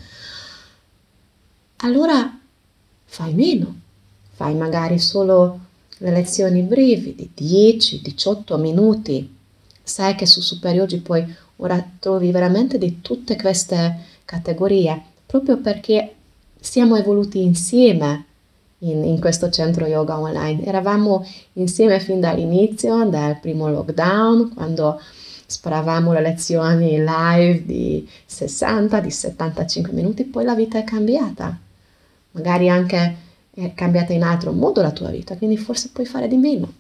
Allora 1.83 2.41
fai 3.05 3.35
meno, 3.35 3.79
fai 4.31 4.55
magari 4.55 4.99
solo 4.99 5.61
le 5.99 6.11
lezioni 6.13 6.63
brevi 6.63 7.15
di 7.15 7.77
10-18 7.77 8.59
minuti. 8.59 9.37
Sai 9.83 10.15
che 10.15 10.25
su 10.25 10.41
superiori 10.41 10.97
poi 10.97 11.27
ora 11.57 11.87
trovi 11.99 12.31
veramente 12.31 12.79
di 12.79 13.03
tutte 13.03 13.37
queste 13.37 13.99
categorie, 14.25 15.03
proprio 15.27 15.59
perché 15.59 16.15
siamo 16.61 16.97
evoluti 16.97 17.43
insieme 17.43 18.25
in, 18.79 19.05
in, 19.05 19.21
questo 19.21 19.51
centro 19.51 19.87
yoga 19.87 20.19
online. 20.19 20.65
Eravamo 20.65 21.27
insieme 21.55 22.01
fin 22.01 22.21
dall'inizio, 22.21 23.09
dal 23.09 23.39
primo 23.41 23.69
lockdown, 23.69 24.55
quando 24.55 25.01
sparavamo 25.47 26.13
le 26.13 26.21
lezioni 26.21 26.99
live 26.99 27.65
di 27.65 28.09
60, 28.27 29.01
di 29.01 29.11
75 29.11 29.93
minuti, 29.93 30.25
poi 30.25 30.45
la 30.45 30.55
vita 30.55 30.79
è 30.79 30.85
cambiata. 30.85 31.59
Magari 32.33 32.69
anche 32.69 33.17
è 33.53 33.75
cambiata 33.75 34.13
in 34.13 34.23
altro 34.23 34.53
modo 34.53 34.81
la 34.81 34.93
tua 34.93 35.11
vita, 35.11 35.37
quindi 35.37 35.57
forse 35.57 35.91
puoi 35.93 36.07
fare 36.07 36.29
di 36.29 36.37
meno. 36.37 36.73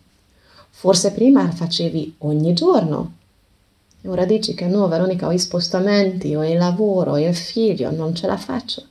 Forse 0.71 1.11
prima 1.13 1.51
facevi 1.51 2.15
ogni 2.19 2.53
giorno 2.55 3.19
e 4.03 4.09
ora 4.09 4.25
dici 4.25 4.55
che 4.55 4.67
no, 4.67 4.89
Veronica, 4.89 5.27
ho 5.27 5.33
i 5.33 5.39
spostamenti, 5.39 6.35
ho 6.35 6.45
il 6.45 6.57
lavoro, 6.57 7.13
ho 7.13 7.19
il 7.19 7.35
figlio, 7.35 7.91
non 7.91 8.15
ce 8.15 8.27
la 8.27 8.39
faccio. 8.39 8.83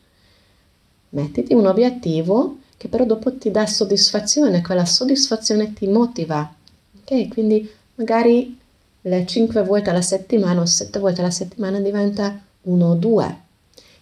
Mettiti 1.09 1.53
un 1.53 1.65
obiettivo 1.65 2.57
che 2.77 2.87
però 2.87 3.03
dopo 3.03 3.35
ti 3.35 3.51
dà 3.51 3.65
soddisfazione, 3.65 4.61
quella 4.61 4.85
soddisfazione 4.85 5.73
ti 5.73 5.87
motiva. 5.87 6.53
Ok? 7.01 7.27
Quindi 7.27 7.69
magari 7.95 8.57
le 9.01 9.25
5 9.25 9.63
volte 9.63 9.89
alla 9.89 10.01
settimana 10.01 10.61
o 10.61 10.65
7 10.65 10.99
volte 10.99 11.21
alla 11.21 11.31
settimana 11.31 11.79
diventa 11.79 12.39
1 12.61 12.85
o 12.85 12.95
2. 12.95 13.37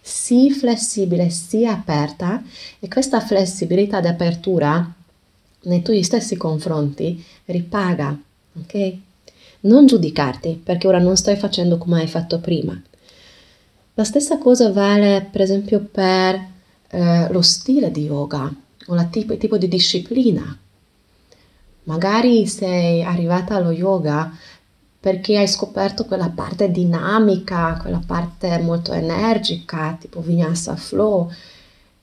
Sii 0.00 0.50
flessibile, 0.52 1.28
sii 1.28 1.66
aperta 1.66 2.42
e 2.78 2.88
questa 2.88 3.20
flessibilità 3.20 4.00
di 4.00 4.06
apertura 4.06 4.94
nei 5.62 5.82
tuoi 5.82 6.02
stessi 6.02 6.36
confronti 6.36 7.22
ripaga, 7.46 8.16
ok? 8.60 8.96
Non 9.60 9.86
giudicarti 9.86 10.60
perché 10.62 10.86
ora 10.86 10.98
non 10.98 11.16
stai 11.16 11.36
facendo 11.36 11.78
come 11.78 12.00
hai 12.00 12.06
fatto 12.06 12.38
prima. 12.38 12.80
La 13.94 14.04
stessa 14.04 14.38
cosa 14.38 14.70
vale 14.70 15.26
per 15.30 15.40
esempio 15.40 15.80
per 15.80 16.56
eh, 16.88 17.28
lo 17.30 17.42
stile 17.42 17.90
di 17.90 18.04
yoga 18.04 18.52
o 18.86 18.94
il 18.94 19.08
tipo, 19.10 19.36
tipo 19.36 19.58
di 19.58 19.68
disciplina. 19.68 20.58
Magari 21.84 22.46
sei 22.46 23.02
arrivata 23.02 23.54
allo 23.54 23.70
yoga 23.70 24.30
perché 25.00 25.38
hai 25.38 25.48
scoperto 25.48 26.04
quella 26.04 26.28
parte 26.28 26.70
dinamica, 26.70 27.78
quella 27.80 28.02
parte 28.04 28.58
molto 28.58 28.92
energica, 28.92 29.96
tipo 29.98 30.20
Vinyasa 30.20 30.76
Flow, 30.76 31.30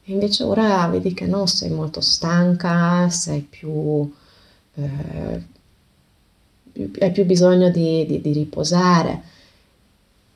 e 0.08 0.12
invece 0.12 0.44
ora 0.44 0.88
vedi 0.88 1.14
che 1.14 1.26
no, 1.26 1.46
sei 1.46 1.72
molto 1.72 2.00
stanca, 2.00 3.10
sei 3.10 3.42
più, 3.42 4.12
eh, 4.76 5.44
hai 7.00 7.12
più 7.12 7.26
bisogno 7.26 7.70
di, 7.70 8.06
di, 8.06 8.22
di, 8.22 8.32
riposare. 8.32 9.24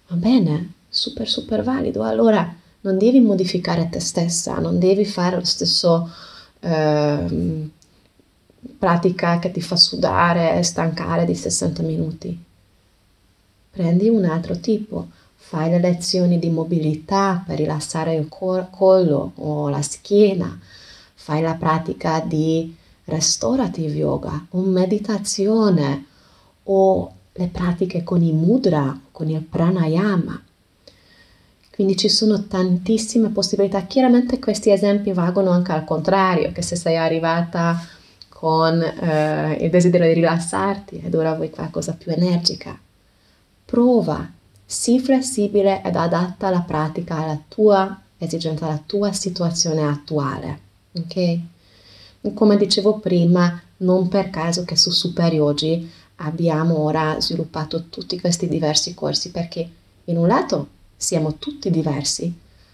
Va 0.08 0.16
bene, 0.16 0.74
super 0.90 1.28
super 1.30 1.64
valido. 1.64 2.04
Allora 2.04 2.56
non 2.82 2.98
devi 2.98 3.20
modificare 3.20 3.90
te 3.90 4.00
stessa, 4.00 4.60
non 4.60 4.80
devi 4.80 5.06
fare 5.06 5.36
lo 5.36 5.46
stesso 5.46 6.10
eh, 6.60 7.70
pratica 8.78 9.40
che 9.40 9.52
ti 9.52 9.62
fa 9.62 9.76
sudare 9.76 10.58
e 10.58 10.64
stancare 10.64 11.26
di 11.26 11.36
60 11.36 11.84
minuti 11.84 12.48
prendi 13.80 14.10
un 14.10 14.26
altro 14.26 14.60
tipo, 14.60 15.08
fai 15.36 15.70
le 15.70 15.80
lezioni 15.80 16.38
di 16.38 16.50
mobilità 16.50 17.42
per 17.46 17.58
rilassare 17.58 18.16
il 18.16 18.28
collo 18.28 19.32
o 19.36 19.70
la 19.70 19.82
schiena, 19.82 20.60
fai 21.14 21.42
la 21.42 21.54
pratica 21.54 22.20
di 22.20 22.76
restorative 23.06 23.96
yoga 23.96 24.48
o 24.50 24.60
meditazione 24.60 26.06
o 26.64 27.14
le 27.32 27.48
pratiche 27.48 28.04
con 28.04 28.22
i 28.22 28.34
mudra, 28.34 29.00
con 29.12 29.30
il 29.30 29.42
pranayama. 29.42 30.44
Quindi 31.80 31.96
ci 31.96 32.10
sono 32.10 32.44
tantissime 32.44 33.30
possibilità. 33.30 33.86
Chiaramente 33.86 34.38
questi 34.38 34.70
esempi 34.70 35.14
valgono 35.14 35.52
anche 35.52 35.72
al 35.72 35.86
contrario, 35.86 36.52
che 36.52 36.62
se 36.62 36.76
sei 36.76 36.98
arrivata 36.98 37.82
con 38.28 38.82
eh, 38.82 39.54
il 39.62 39.70
desiderio 39.70 40.08
di 40.08 40.16
rilassarti 40.16 41.02
ed 41.02 41.16
ora 41.16 41.36
vuoi 41.36 41.50
qualcosa 41.50 41.94
più 41.94 42.12
energica, 42.12 42.78
prova, 43.64 44.30
sii 44.66 45.00
flessibile 45.00 45.82
ed 45.82 45.96
adatta 45.96 46.48
alla 46.48 46.66
pratica 46.68 47.20
alla 47.20 47.40
tua 47.48 47.98
esigenza, 48.18 48.66
alla 48.66 48.84
tua 48.86 49.14
situazione 49.14 49.88
attuale. 49.88 50.60
Ok? 50.98 51.40
Come 52.34 52.58
dicevo 52.58 53.00
prima, 53.00 53.58
non 53.78 54.10
per 54.10 54.30
caso 54.30 54.66
che 54.66 54.76
su 54.76 54.92
Superiogi 54.92 55.90
abbiamo 56.18 56.80
ora 56.80 57.22
sviluppato 57.22 57.86
tutti 57.88 58.20
questi 58.20 58.50
diversi 58.50 58.94
corsi 58.94 59.32
perché 59.32 59.70
in 60.04 60.18
un 60.18 60.28
lato 60.28 60.78
siamo 61.00 61.36
tutti 61.36 61.72
diversi, 61.72 62.32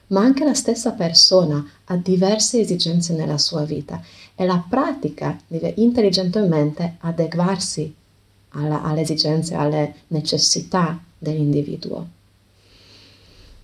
ma 0.08 0.22
anche 0.22 0.44
la 0.44 0.56
stessa 0.56 0.92
persona 0.94 1.64
ha 1.86 1.96
diverse 1.96 2.60
esigenze 2.60 3.14
nella 3.14 3.38
sua 3.38 3.62
vita 3.64 4.02
e 4.34 4.46
la 4.46 4.64
pratica 4.68 5.38
deve 5.46 5.74
intelligentemente 5.78 6.96
adeguarsi 7.02 7.94
alla, 8.50 8.82
alle 8.82 9.02
esigenze, 9.02 9.54
alle 9.54 9.94
necessità 10.08 11.00
dell'individuo. 11.18 12.08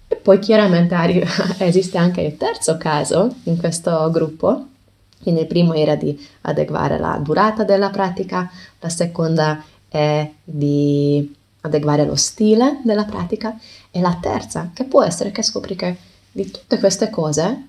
E 0.08 0.15
poi 0.15 0.38
chiaramente 0.38 0.96
esiste 1.58 1.98
anche 1.98 2.22
il 2.22 2.38
terzo 2.38 2.77
caso 2.77 3.34
in 3.44 3.58
questo 3.58 4.10
gruppo, 4.12 4.68
quindi 5.24 5.41
il 5.41 5.48
primo 5.48 5.74
era 5.74 5.96
di 5.96 6.18
adeguare 6.41 7.00
la 7.00 7.20
durata 7.22 7.63
della 7.63 7.89
pratica, 7.89 8.50
la 8.80 8.89
seconda 8.89 9.63
è 9.88 10.30
di 10.44 11.36
adeguare 11.62 12.06
lo 12.06 12.15
stile 12.15 12.80
della 12.84 13.06
pratica 13.06 13.58
e 13.91 14.00
la 14.00 14.17
terza, 14.21 14.71
che 14.74 14.86
può 14.86 15.03
essere 15.03 15.31
che 15.31 15.43
scopri 15.43 15.75
che 15.75 15.98
di 16.31 16.50
tutte 16.50 16.79
queste 16.79 17.10
cose 17.10 17.67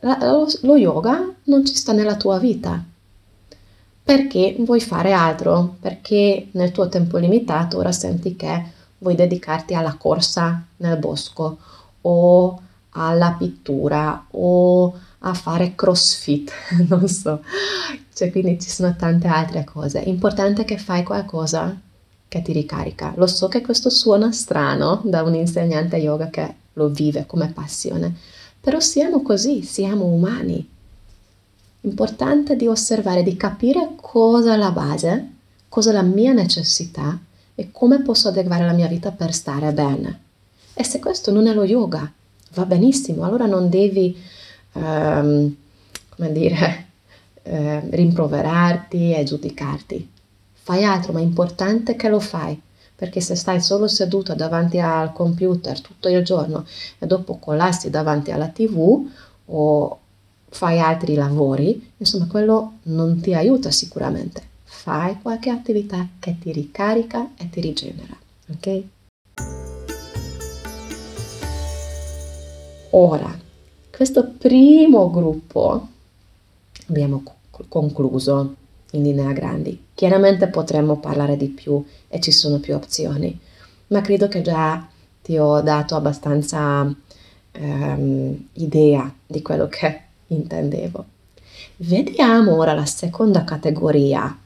lo, 0.00 0.48
lo 0.62 0.76
yoga 0.76 1.34
non 1.44 1.64
ci 1.64 1.74
sta 1.74 1.92
nella 1.92 2.16
tua 2.16 2.38
vita. 2.38 2.82
Perché 4.02 4.56
vuoi 4.60 4.80
fare 4.80 5.12
altro? 5.12 5.76
Perché 5.80 6.48
nel 6.52 6.72
tuo 6.72 6.88
tempo 6.88 7.18
limitato 7.18 7.76
ora 7.76 7.92
senti 7.92 8.36
che 8.36 8.76
vuoi 8.98 9.14
dedicarti 9.14 9.74
alla 9.74 9.94
corsa 9.94 10.64
nel 10.76 10.96
bosco 10.98 11.58
o 12.00 12.62
alla 12.90 13.32
pittura 13.32 14.26
o 14.30 14.98
a 15.18 15.34
fare 15.34 15.74
crossfit, 15.74 16.50
non 16.88 17.06
so. 17.06 17.42
Cioè, 18.14 18.30
quindi 18.30 18.58
ci 18.60 18.70
sono 18.70 18.96
tante 18.96 19.26
altre 19.26 19.64
cose. 19.64 19.98
Importante 19.98 20.64
che 20.64 20.78
fai 20.78 21.02
qualcosa 21.02 21.76
che 22.28 22.42
ti 22.42 22.52
ricarica. 22.52 23.12
Lo 23.16 23.26
so 23.26 23.48
che 23.48 23.62
questo 23.62 23.90
suona 23.90 24.30
strano 24.32 25.00
da 25.04 25.22
un 25.22 25.34
insegnante 25.34 25.96
yoga 25.96 26.28
che 26.28 26.54
lo 26.74 26.88
vive 26.88 27.26
come 27.26 27.48
passione, 27.48 28.14
però 28.60 28.78
siamo 28.78 29.22
così, 29.22 29.62
siamo 29.62 30.04
umani. 30.04 30.68
Importante 31.82 32.54
di 32.54 32.66
osservare, 32.66 33.22
di 33.22 33.36
capire 33.36 33.92
cosa 33.96 34.54
è 34.54 34.56
la 34.56 34.70
base, 34.70 35.30
cosa 35.68 35.90
è 35.90 35.92
la 35.92 36.02
mia 36.02 36.32
necessità 36.32 37.18
e 37.54 37.70
come 37.72 38.02
posso 38.02 38.28
adeguare 38.28 38.64
la 38.64 38.72
mia 38.72 38.88
vita 38.88 39.10
per 39.10 39.32
stare 39.32 39.72
bene. 39.72 40.20
E 40.74 40.84
se 40.84 40.98
questo 40.98 41.32
non 41.32 41.46
è 41.46 41.54
lo 41.54 41.64
yoga, 41.64 42.10
va 42.54 42.64
benissimo, 42.66 43.24
allora 43.24 43.46
non 43.46 43.68
devi 43.68 44.16
ehm, 44.72 45.56
come 46.08 46.32
dire, 46.32 46.86
eh, 47.42 47.80
rimproverarti 47.90 49.14
e 49.14 49.24
giudicarti. 49.24 50.10
Fai 50.68 50.84
altro, 50.84 51.14
ma 51.14 51.20
è 51.20 51.22
importante 51.22 51.96
che 51.96 52.10
lo 52.10 52.20
fai, 52.20 52.60
perché 52.94 53.22
se 53.22 53.34
stai 53.36 53.58
solo 53.58 53.88
seduto 53.88 54.34
davanti 54.34 54.78
al 54.78 55.14
computer 55.14 55.80
tutto 55.80 56.10
il 56.10 56.22
giorno 56.22 56.66
e 56.98 57.06
dopo 57.06 57.38
collassi 57.38 57.88
davanti 57.88 58.32
alla 58.32 58.48
tv 58.48 59.08
o 59.46 59.98
fai 60.50 60.78
altri 60.78 61.14
lavori, 61.14 61.92
insomma 61.96 62.26
quello 62.26 62.72
non 62.82 63.18
ti 63.18 63.32
aiuta 63.32 63.70
sicuramente. 63.70 64.42
Fai 64.64 65.18
qualche 65.22 65.48
attività 65.48 66.06
che 66.18 66.36
ti 66.38 66.52
ricarica 66.52 67.30
e 67.38 67.48
ti 67.48 67.62
rigenera, 67.62 68.14
ok? 68.50 68.82
Ora, 72.90 73.38
questo 73.90 74.32
primo 74.36 75.10
gruppo 75.10 75.88
abbiamo 76.88 77.22
concluso 77.68 78.57
in 78.92 79.02
linea 79.02 79.32
grandi. 79.32 79.86
Chiaramente 79.94 80.48
potremmo 80.48 80.98
parlare 80.98 81.36
di 81.36 81.48
più 81.48 81.84
e 82.08 82.20
ci 82.20 82.30
sono 82.30 82.58
più 82.58 82.74
opzioni, 82.74 83.38
ma 83.88 84.00
credo 84.00 84.28
che 84.28 84.42
già 84.42 84.86
ti 85.22 85.36
ho 85.36 85.60
dato 85.60 85.94
abbastanza 85.94 86.90
ehm, 87.52 88.48
idea 88.54 89.12
di 89.26 89.42
quello 89.42 89.68
che 89.68 90.00
intendevo. 90.28 91.04
Vediamo 91.76 92.56
ora 92.56 92.74
la 92.74 92.86
seconda 92.86 93.44
categoria, 93.44 94.36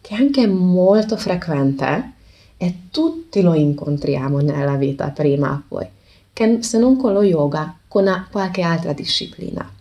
che 0.00 0.14
è 0.14 0.18
anche 0.18 0.46
molto 0.46 1.16
frequente 1.16 2.12
e 2.56 2.74
tutti 2.90 3.40
lo 3.40 3.54
incontriamo 3.54 4.40
nella 4.40 4.76
vita 4.76 5.08
prima 5.10 5.52
o 5.52 5.62
poi, 5.66 5.86
che 6.32 6.58
se 6.62 6.78
non 6.78 6.96
con 6.96 7.12
lo 7.12 7.22
yoga 7.22 7.76
con 7.86 8.26
qualche 8.30 8.62
altra 8.62 8.92
disciplina. 8.92 9.77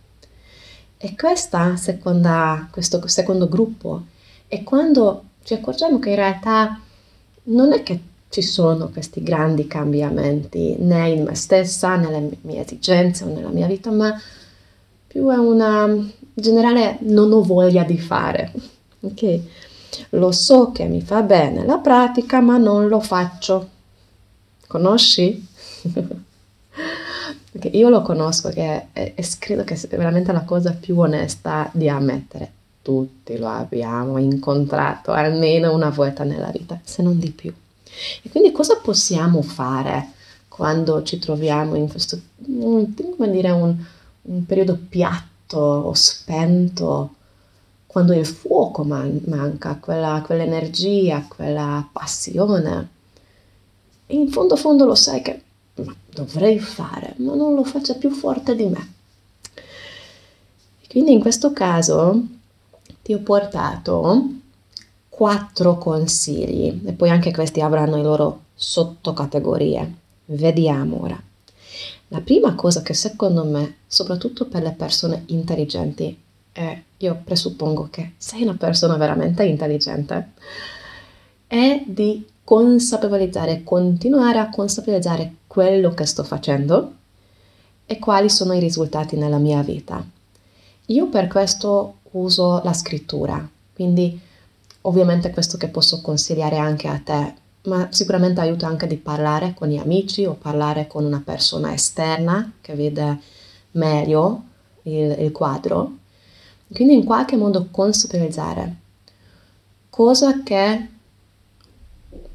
E 0.97 1.15
questa 1.15 1.75
seconda, 1.75 2.67
questo 2.71 3.05
secondo 3.07 3.47
gruppo 3.47 4.05
è 4.47 4.63
quando 4.63 5.23
ci 5.43 5.53
accorgiamo 5.53 5.99
che 5.99 6.09
in 6.09 6.15
realtà 6.15 6.79
non 7.43 7.71
è 7.71 7.83
che 7.83 7.99
ci 8.29 8.41
sono 8.41 8.89
questi 8.89 9.21
grandi 9.21 9.67
cambiamenti 9.67 10.75
né 10.79 11.09
in 11.09 11.23
me 11.23 11.35
stessa, 11.35 11.95
nelle 11.95 12.37
mie 12.41 12.63
esigenze 12.63 13.23
o 13.23 13.27
nella 13.27 13.49
mia 13.49 13.67
vita, 13.67 13.91
ma 13.91 14.19
più 15.07 15.27
è 15.29 15.37
una 15.37 15.87
generale 16.33 16.97
non 17.01 17.31
ho 17.31 17.43
voglia 17.43 17.83
di 17.83 17.97
fare. 17.97 18.51
Ok? 19.01 19.39
Lo 20.09 20.31
so 20.31 20.71
che 20.71 20.85
mi 20.85 21.01
fa 21.01 21.21
bene 21.21 21.63
la 21.63 21.77
pratica, 21.77 22.41
ma 22.41 22.57
non 22.57 22.87
lo 22.87 22.99
faccio. 22.99 23.69
Conosci? 24.67 25.47
Perché 27.57 27.75
io 27.75 27.89
lo 27.89 28.03
conosco 28.03 28.49
che 28.49 28.87
è, 28.93 29.13
è, 29.15 29.27
credo 29.39 29.63
che 29.63 29.75
sia 29.75 29.89
veramente 29.89 30.31
la 30.31 30.43
cosa 30.43 30.77
più 30.79 30.99
onesta 30.99 31.67
di 31.73 31.89
ammettere. 31.89 32.51
Tutti 32.83 33.35
lo 33.35 33.47
abbiamo 33.47 34.19
incontrato 34.19 35.11
almeno 35.11 35.73
una 35.73 35.89
volta 35.89 36.23
nella 36.23 36.51
vita, 36.51 36.79
se 36.83 37.01
non 37.01 37.17
di 37.17 37.31
più. 37.31 37.51
E 38.21 38.29
quindi 38.29 38.51
cosa 38.51 38.77
possiamo 38.77 39.41
fare 39.41 40.11
quando 40.47 41.01
ci 41.01 41.17
troviamo 41.17 41.73
in 41.73 41.89
questo, 41.89 42.19
come 42.45 43.31
dire, 43.31 43.49
un, 43.49 43.75
un 44.21 44.45
periodo 44.45 44.77
piatto 44.87 45.57
o 45.57 45.93
spento, 45.95 47.15
quando 47.87 48.13
il 48.13 48.27
fuoco 48.27 48.83
man- 48.83 49.23
manca, 49.25 49.77
quella, 49.77 50.21
quell'energia, 50.23 51.25
quella 51.27 51.89
passione? 51.91 52.89
In 54.07 54.29
fondo 54.29 54.55
fondo 54.55 54.85
lo 54.85 54.95
sai 54.95 55.23
che 55.23 55.41
dovrei 56.11 56.59
fare, 56.59 57.13
ma 57.17 57.35
non 57.35 57.53
lo 57.53 57.63
faccia 57.63 57.95
più 57.95 58.09
forte 58.09 58.55
di 58.55 58.65
me. 58.65 58.93
Quindi 60.89 61.11
in 61.11 61.19
questo 61.19 61.53
caso 61.53 62.21
ti 63.01 63.13
ho 63.13 63.19
portato 63.19 64.29
quattro 65.09 65.77
consigli 65.77 66.81
e 66.85 66.93
poi 66.93 67.09
anche 67.09 67.31
questi 67.31 67.61
avranno 67.61 67.97
le 67.97 68.03
loro 68.03 68.41
sottocategorie. 68.55 69.93
Vediamo 70.25 71.03
ora. 71.03 71.21
La 72.09 72.21
prima 72.21 72.55
cosa 72.55 72.81
che 72.81 72.93
secondo 72.93 73.43
me, 73.43 73.77
soprattutto 73.87 74.45
per 74.45 74.63
le 74.63 74.71
persone 74.71 75.23
intelligenti, 75.27 76.17
e 76.53 76.83
io 76.97 77.21
presuppongo 77.23 77.89
che 77.91 78.13
sei 78.17 78.43
una 78.43 78.55
persona 78.55 78.95
veramente 78.95 79.43
intelligente, 79.43 80.31
è 81.45 81.83
di 81.85 82.25
consapevolizzare, 82.47 83.65
continuare 83.65 84.39
a 84.39 84.49
consapevolizzare 84.49 85.33
quello 85.47 85.93
che 85.93 86.05
sto 86.05 86.23
facendo 86.23 86.93
e 87.85 87.99
quali 87.99 88.29
sono 88.29 88.53
i 88.53 88.59
risultati 88.61 89.17
nella 89.17 89.37
mia 89.37 89.61
vita. 89.61 90.01
Io 90.85 91.09
per 91.09 91.27
questo 91.27 91.95
uso 92.11 92.61
la 92.63 92.71
scrittura, 92.71 93.45
quindi 93.73 94.17
ovviamente 94.83 95.29
questo 95.31 95.57
che 95.57 95.67
posso 95.67 95.99
consigliare 95.99 96.57
anche 96.57 96.87
a 96.87 97.01
te, 97.03 97.33
ma 97.63 97.89
sicuramente 97.91 98.39
aiuta 98.39 98.65
anche 98.65 98.87
di 98.87 98.95
parlare 98.95 99.53
con 99.53 99.67
gli 99.67 99.77
amici 99.77 100.23
o 100.23 100.31
parlare 100.31 100.87
con 100.87 101.03
una 101.03 101.21
persona 101.21 101.73
esterna 101.73 102.53
che 102.61 102.75
vede 102.75 103.19
meglio 103.71 104.43
il, 104.83 105.17
il 105.19 105.31
quadro. 105.33 105.97
Quindi 106.73 106.93
in 106.93 107.03
qualche 107.03 107.35
modo 107.35 107.67
consapevolizzare 107.69 108.75
cosa 109.89 110.43
che 110.43 110.95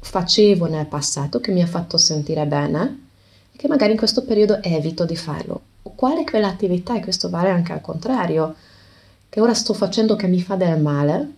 facevo 0.03 0.67
nel 0.67 0.85
passato 0.85 1.39
che 1.39 1.51
mi 1.51 1.61
ha 1.61 1.67
fatto 1.67 1.97
sentire 1.97 2.45
bene 2.45 3.07
e 3.51 3.57
che 3.57 3.67
magari 3.67 3.91
in 3.93 3.97
questo 3.97 4.23
periodo 4.23 4.61
evito 4.61 5.05
di 5.05 5.15
farlo. 5.15 5.61
Qual 5.95 6.17
è 6.17 6.23
quell'attività, 6.23 6.95
e 6.95 7.01
questo 7.01 7.29
vale 7.29 7.49
anche 7.49 7.71
al 7.71 7.81
contrario, 7.81 8.55
che 9.29 9.39
ora 9.39 9.53
sto 9.53 9.73
facendo 9.73 10.15
che 10.15 10.27
mi 10.27 10.41
fa 10.41 10.55
del 10.55 10.79
male, 10.79 11.31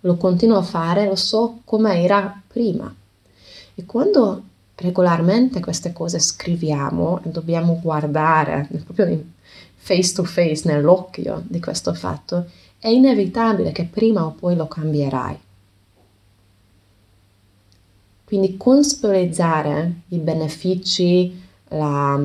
lo 0.00 0.16
continuo 0.16 0.58
a 0.58 0.62
fare, 0.62 1.06
lo 1.06 1.16
so 1.16 1.60
come 1.64 2.02
era 2.02 2.40
prima. 2.46 2.92
E 3.74 3.86
quando 3.86 4.42
regolarmente 4.74 5.60
queste 5.60 5.92
cose 5.92 6.18
scriviamo 6.18 7.20
e 7.24 7.28
dobbiamo 7.30 7.78
guardare 7.82 8.68
proprio 8.84 9.24
face 9.76 10.12
to 10.12 10.24
face 10.24 10.68
nell'occhio 10.68 11.42
di 11.46 11.60
questo 11.60 11.94
fatto, 11.94 12.46
è 12.78 12.88
inevitabile 12.88 13.72
che 13.72 13.84
prima 13.84 14.24
o 14.24 14.32
poi 14.32 14.54
lo 14.56 14.68
cambierai. 14.68 15.38
Quindi 18.28 18.58
consapevolizzare 18.58 20.02
i 20.08 20.18
benefici, 20.18 21.42
la, 21.68 22.22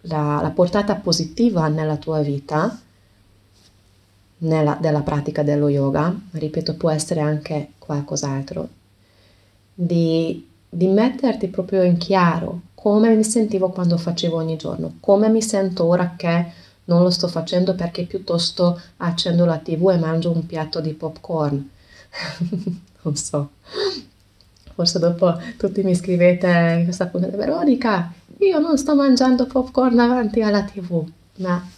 la, 0.00 0.40
la 0.42 0.50
portata 0.52 0.96
positiva 0.96 1.68
nella 1.68 1.96
tua 1.96 2.22
vita, 2.22 2.76
nella, 4.38 4.76
della 4.80 5.02
pratica 5.02 5.44
dello 5.44 5.68
yoga, 5.68 6.12
ripeto, 6.32 6.74
può 6.74 6.90
essere 6.90 7.20
anche 7.20 7.74
qualcos'altro, 7.78 8.68
di, 9.72 10.44
di 10.68 10.88
metterti 10.88 11.46
proprio 11.46 11.84
in 11.84 11.98
chiaro 11.98 12.62
come 12.74 13.14
mi 13.14 13.22
sentivo 13.22 13.70
quando 13.70 13.96
facevo 13.96 14.36
ogni 14.36 14.56
giorno, 14.56 14.96
come 14.98 15.28
mi 15.28 15.40
sento 15.40 15.84
ora 15.84 16.14
che 16.16 16.46
non 16.86 17.04
lo 17.04 17.10
sto 17.10 17.28
facendo 17.28 17.76
perché 17.76 18.06
piuttosto 18.06 18.80
accendo 18.96 19.44
la 19.44 19.58
tv 19.58 19.90
e 19.90 19.98
mangio 19.98 20.32
un 20.32 20.44
piatto 20.46 20.80
di 20.80 20.94
popcorn. 20.94 21.70
non 23.02 23.14
so. 23.14 23.50
Forse 24.78 25.00
dopo 25.00 25.36
tutti 25.56 25.82
mi 25.82 25.92
scrivete 25.92 26.76
in 26.78 26.84
questa 26.84 27.06
puntata, 27.06 27.36
Veronica, 27.36 28.12
io 28.38 28.60
non 28.60 28.78
sto 28.78 28.94
mangiando 28.94 29.46
popcorn 29.46 29.96
davanti 29.96 30.40
alla 30.40 30.62
tv, 30.62 31.04
ma 31.38 31.68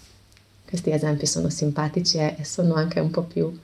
questi 0.69 0.91
esempi 0.91 1.25
sono 1.25 1.49
simpatici 1.49 2.19
e 2.19 2.45
sono 2.45 2.75
anche 2.75 3.01
un 3.01 3.11
po' 3.11 3.23
più 3.23 3.59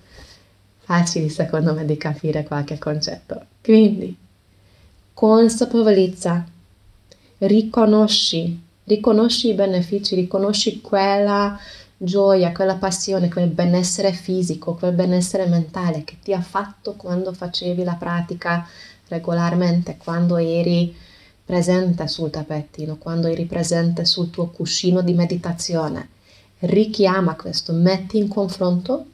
facili 0.79 1.29
secondo 1.29 1.75
me 1.75 1.85
di 1.85 1.99
capire 1.99 2.44
qualche 2.44 2.79
concetto. 2.79 3.44
Quindi, 3.62 4.16
consapevolezza, 5.12 6.42
riconosci, 7.37 8.59
riconosci 8.85 9.51
i 9.51 9.55
benefici, 9.55 10.14
riconosci 10.14 10.81
quella 10.81 11.61
gioia, 11.99 12.53
quella 12.53 12.77
passione, 12.77 13.29
quel 13.29 13.49
benessere 13.49 14.12
fisico, 14.12 14.77
quel 14.77 14.94
benessere 14.94 15.44
mentale 15.44 16.05
che 16.05 16.16
ti 16.22 16.33
ha 16.33 16.40
fatto 16.40 16.94
quando 16.94 17.35
facevi 17.35 17.85
la 17.85 17.96
pratica 17.96 18.66
regolarmente, 19.09 19.97
quando 19.97 20.37
eri 20.37 20.95
presente 21.45 22.09
sul 22.09 22.31
tappetino, 22.31 22.97
quando 22.97 23.29
eri 23.29 23.45
presente 23.45 24.05
sul 24.05 24.31
tuo 24.31 24.49
cuscino 24.49 25.01
di 25.03 25.14
meditazione 25.14 26.09
richiama 26.61 27.37
questo, 27.37 27.73
metti 27.73 28.19
in 28.19 28.29
confronto 28.29 29.07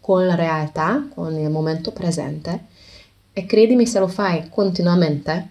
con 0.00 0.24
la 0.24 0.34
realtà, 0.34 1.06
con 1.12 1.36
il 1.36 1.50
momento 1.50 1.92
presente 1.92 2.66
e 3.32 3.46
credimi 3.46 3.86
se 3.86 3.98
lo 3.98 4.08
fai 4.08 4.48
continuamente, 4.48 5.50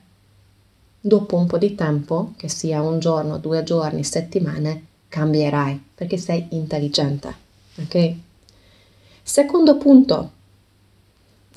dopo 1.00 1.38
un 1.38 1.46
po' 1.46 1.58
di 1.58 1.76
tempo, 1.76 2.34
che 2.36 2.50
sia 2.50 2.82
un 2.82 3.00
giorno, 3.00 3.38
due 3.38 3.64
giorni, 3.64 4.04
settimane, 4.04 4.86
cambierai 5.08 5.82
perché 5.94 6.18
sei 6.18 6.48
intelligente. 6.52 7.36
Ok? 7.78 8.14
Secondo 9.22 9.78
punto, 9.78 10.32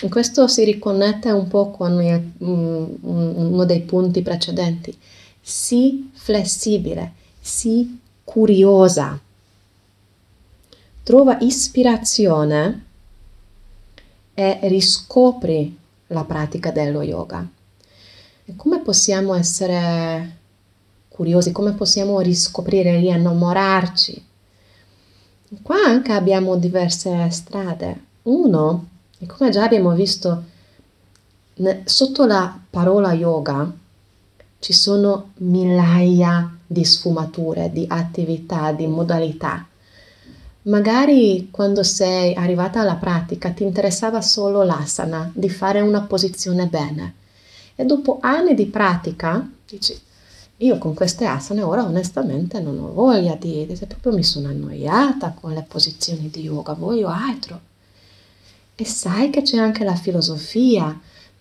questo 0.08 0.46
si 0.48 0.64
riconnette 0.64 1.30
un 1.30 1.48
po' 1.48 1.70
con 1.70 1.92
um, 2.38 2.98
uno 3.02 3.64
dei 3.64 3.80
punti 3.82 4.22
precedenti. 4.22 4.96
Sii 5.40 6.10
flessibile, 6.14 7.12
sii 7.40 8.00
curiosa 8.24 9.20
trova 11.10 11.38
ispirazione 11.40 12.84
e 14.32 14.60
riscopri 14.68 15.76
la 16.06 16.22
pratica 16.22 16.70
dello 16.70 17.02
yoga. 17.02 17.44
E 18.44 18.54
come 18.54 18.80
possiamo 18.80 19.34
essere 19.34 20.38
curiosi, 21.08 21.50
come 21.50 21.72
possiamo 21.72 22.20
riscoprire, 22.20 22.96
rinnamorarci? 22.98 24.24
Qua 25.62 25.82
anche 25.84 26.12
abbiamo 26.12 26.56
diverse 26.56 27.28
strade. 27.30 28.04
Uno, 28.22 28.89
e 29.22 29.26
come 29.26 29.50
già 29.50 29.64
abbiamo 29.64 29.92
visto, 29.92 30.44
sotto 31.84 32.24
la 32.24 32.58
parola 32.70 33.12
yoga 33.12 33.70
ci 34.58 34.72
sono 34.72 35.32
migliaia 35.38 36.56
di 36.66 36.82
sfumature, 36.84 37.70
di 37.70 37.84
attività, 37.86 38.72
di 38.72 38.86
modalità. 38.86 39.66
Magari 40.62 41.48
quando 41.50 41.82
sei 41.82 42.34
arrivata 42.34 42.80
alla 42.80 42.94
pratica 42.94 43.50
ti 43.50 43.62
interessava 43.62 44.22
solo 44.22 44.62
l'asana, 44.62 45.30
di 45.34 45.50
fare 45.50 45.82
una 45.82 46.00
posizione 46.00 46.66
bene. 46.66 47.14
E 47.74 47.84
dopo 47.84 48.18
anni 48.22 48.54
di 48.54 48.66
pratica 48.66 49.46
dici, 49.68 50.00
io 50.58 50.78
con 50.78 50.94
queste 50.94 51.26
asane 51.26 51.60
ora 51.60 51.84
onestamente 51.84 52.58
non 52.60 52.78
ho 52.78 52.90
voglia 52.90 53.34
di, 53.34 53.66
proprio 53.86 54.14
mi 54.14 54.24
sono 54.24 54.48
annoiata 54.48 55.32
con 55.32 55.52
le 55.52 55.64
posizioni 55.68 56.30
di 56.30 56.40
yoga, 56.40 56.72
voglio 56.72 57.08
altro. 57.08 57.68
E 58.80 58.86
sai 58.86 59.28
che 59.28 59.42
c'è 59.42 59.58
anche 59.58 59.84
la 59.84 59.94
filosofia, 59.94 60.98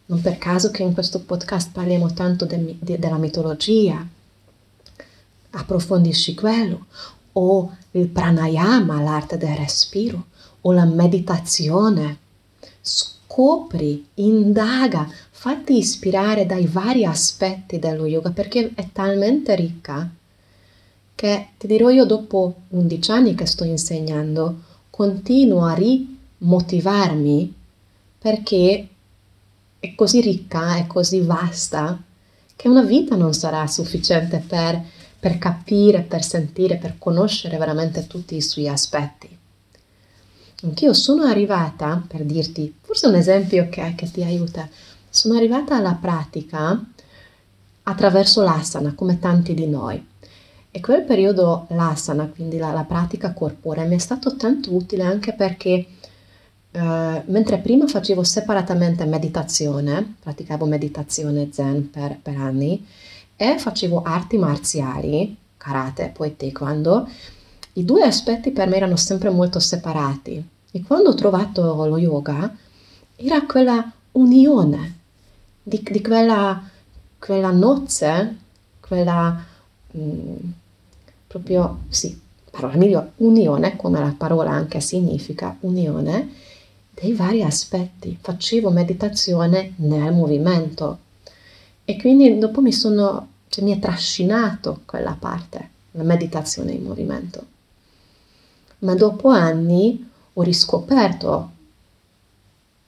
non 0.08 0.19
per 0.19 0.38
caso 0.38 0.71
che 0.71 0.84
in 0.84 0.91
questo 0.91 1.21
podcast 1.21 1.71
parliamo 1.71 2.12
tanto 2.12 2.43
de, 2.43 2.75
de, 2.78 2.99
della 2.99 3.15
mitologia. 3.15 4.06
Approfondisci 5.52 6.34
quello 6.34 6.88
o 7.32 7.73
il 7.91 8.10
pranayama, 8.10 9.02
l'arte 9.02 9.38
del 9.38 9.56
respiro, 9.56 10.25
o 10.60 10.73
la 10.73 10.84
meditazione. 10.84 12.17
Scopri, 12.82 14.06
indaga, 14.15 15.10
fatti 15.32 15.78
ispirare 15.78 16.45
dai 16.45 16.67
vari 16.67 17.06
aspetti 17.06 17.80
dello 17.80 18.06
yoga 18.06 18.32
perché 18.32 18.73
è 18.75 18.89
talmente 18.91 19.56
ricca 19.56 20.10
che 21.15 21.47
ti 21.58 21.67
dirò 21.67 21.89
io 21.89 22.04
dopo 22.04 22.63
11 22.67 23.12
anni 23.12 23.34
che 23.34 23.45
sto 23.45 23.63
insegnando, 23.63 24.60
continuo 24.89 25.63
a 25.63 25.73
rimotivarmi 26.39 27.54
perché 28.17 28.88
è 29.80 29.95
così 29.95 30.21
ricca, 30.21 30.75
è 30.75 30.88
così 30.88 31.21
vasta 31.21 32.02
che 32.56 32.67
una 32.67 32.84
vita 32.84 33.15
non 33.15 33.34
sarà 33.34 33.65
sufficiente 33.67 34.43
per 34.45 34.84
per 35.19 35.38
capire, 35.38 36.02
per 36.02 36.23
sentire, 36.23 36.78
per 36.78 36.95
conoscere 36.97 37.58
veramente 37.58 38.08
tutti 38.08 38.36
i 38.36 38.41
suoi 38.41 38.69
aspetti. 38.69 39.38
Anch'io 40.63 40.93
sono 40.93 41.23
arrivata, 41.23 42.02
per 42.06 42.23
dirti, 42.23 42.73
forse 42.82 43.08
un 43.08 43.15
esempio 43.15 43.67
che, 43.69 43.93
che 43.95 44.10
ti 44.10 44.23
aiuta, 44.23 44.67
sono 45.10 45.36
arrivata 45.36 45.75
alla 45.75 45.97
pratica 45.99 46.82
attraverso 47.84 48.41
l'asana, 48.43 48.93
come 48.93 49.19
tanti 49.19 49.54
di 49.54 49.67
noi. 49.67 50.06
E 50.71 50.80
quel 50.80 51.04
periodo 51.04 51.65
l'asana, 51.71 52.28
quindi 52.28 52.58
la, 52.58 52.71
la 52.71 52.84
pratica 52.84 53.34
corporea, 53.34 53.86
mi 53.86 53.95
è 53.95 53.99
stato 53.99 54.36
tanto 54.36 54.73
utile 54.73 55.04
anche 55.04 55.34
perché 55.34 55.86
Uh, 56.71 57.23
mentre 57.25 57.58
prima 57.58 57.88
facevo 57.88 58.23
separatamente 58.23 59.03
meditazione, 59.05 60.15
praticavo 60.19 60.65
meditazione 60.65 61.49
zen 61.51 61.89
per, 61.89 62.19
per 62.21 62.38
anni, 62.38 62.86
e 63.36 63.58
facevo 63.58 64.03
arti 64.03 64.38
marziali, 64.38 65.36
karate, 65.58 66.12
poi 66.13 66.36
taekwondo, 66.36 67.10
i 67.73 67.86
due 67.86 68.03
aspetti 68.03 68.51
per 68.51 68.67
me 68.67 68.75
erano 68.75 68.97
sempre 68.97 69.29
molto 69.29 69.60
separati. 69.60 70.47
E 70.71 70.84
quando 70.84 71.10
ho 71.10 71.15
trovato 71.15 71.86
lo 71.86 71.97
yoga, 71.97 72.55
era 73.15 73.45
quella 73.45 73.91
unione, 74.12 74.99
di, 75.63 75.82
di 75.89 76.01
quella, 76.01 76.62
quella 77.17 77.51
nozze, 77.51 78.36
quella 78.79 79.43
mh, 79.91 79.99
mm, 80.01 80.36
proprio, 81.27 81.79
sì, 81.89 82.19
parola 82.51 82.75
migliore, 82.75 83.13
unione, 83.17 83.75
come 83.75 83.99
la 83.99 84.13
parola 84.17 84.51
anche 84.51 84.79
significa, 84.82 85.55
unione, 85.62 86.29
dei 86.99 87.13
vari 87.13 87.43
aspetti. 87.43 88.17
Facevo 88.19 88.69
meditazione 88.69 89.73
nel 89.77 90.12
movimento 90.13 90.99
e 91.85 91.97
quindi 91.97 92.38
dopo 92.38 92.62
mi 92.62 92.73
sono, 92.73 93.27
cioè 93.47 93.63
mi 93.63 93.75
è 93.75 93.79
trascinato 93.79 94.81
quella 94.85 95.15
parte, 95.17 95.69
la 95.91 96.03
meditazione 96.03 96.73
in 96.73 96.83
movimento. 96.83 97.45
Ma 98.79 98.95
dopo 98.95 99.29
anni 99.29 100.07
ho 100.33 100.41
riscoperto 100.41 101.51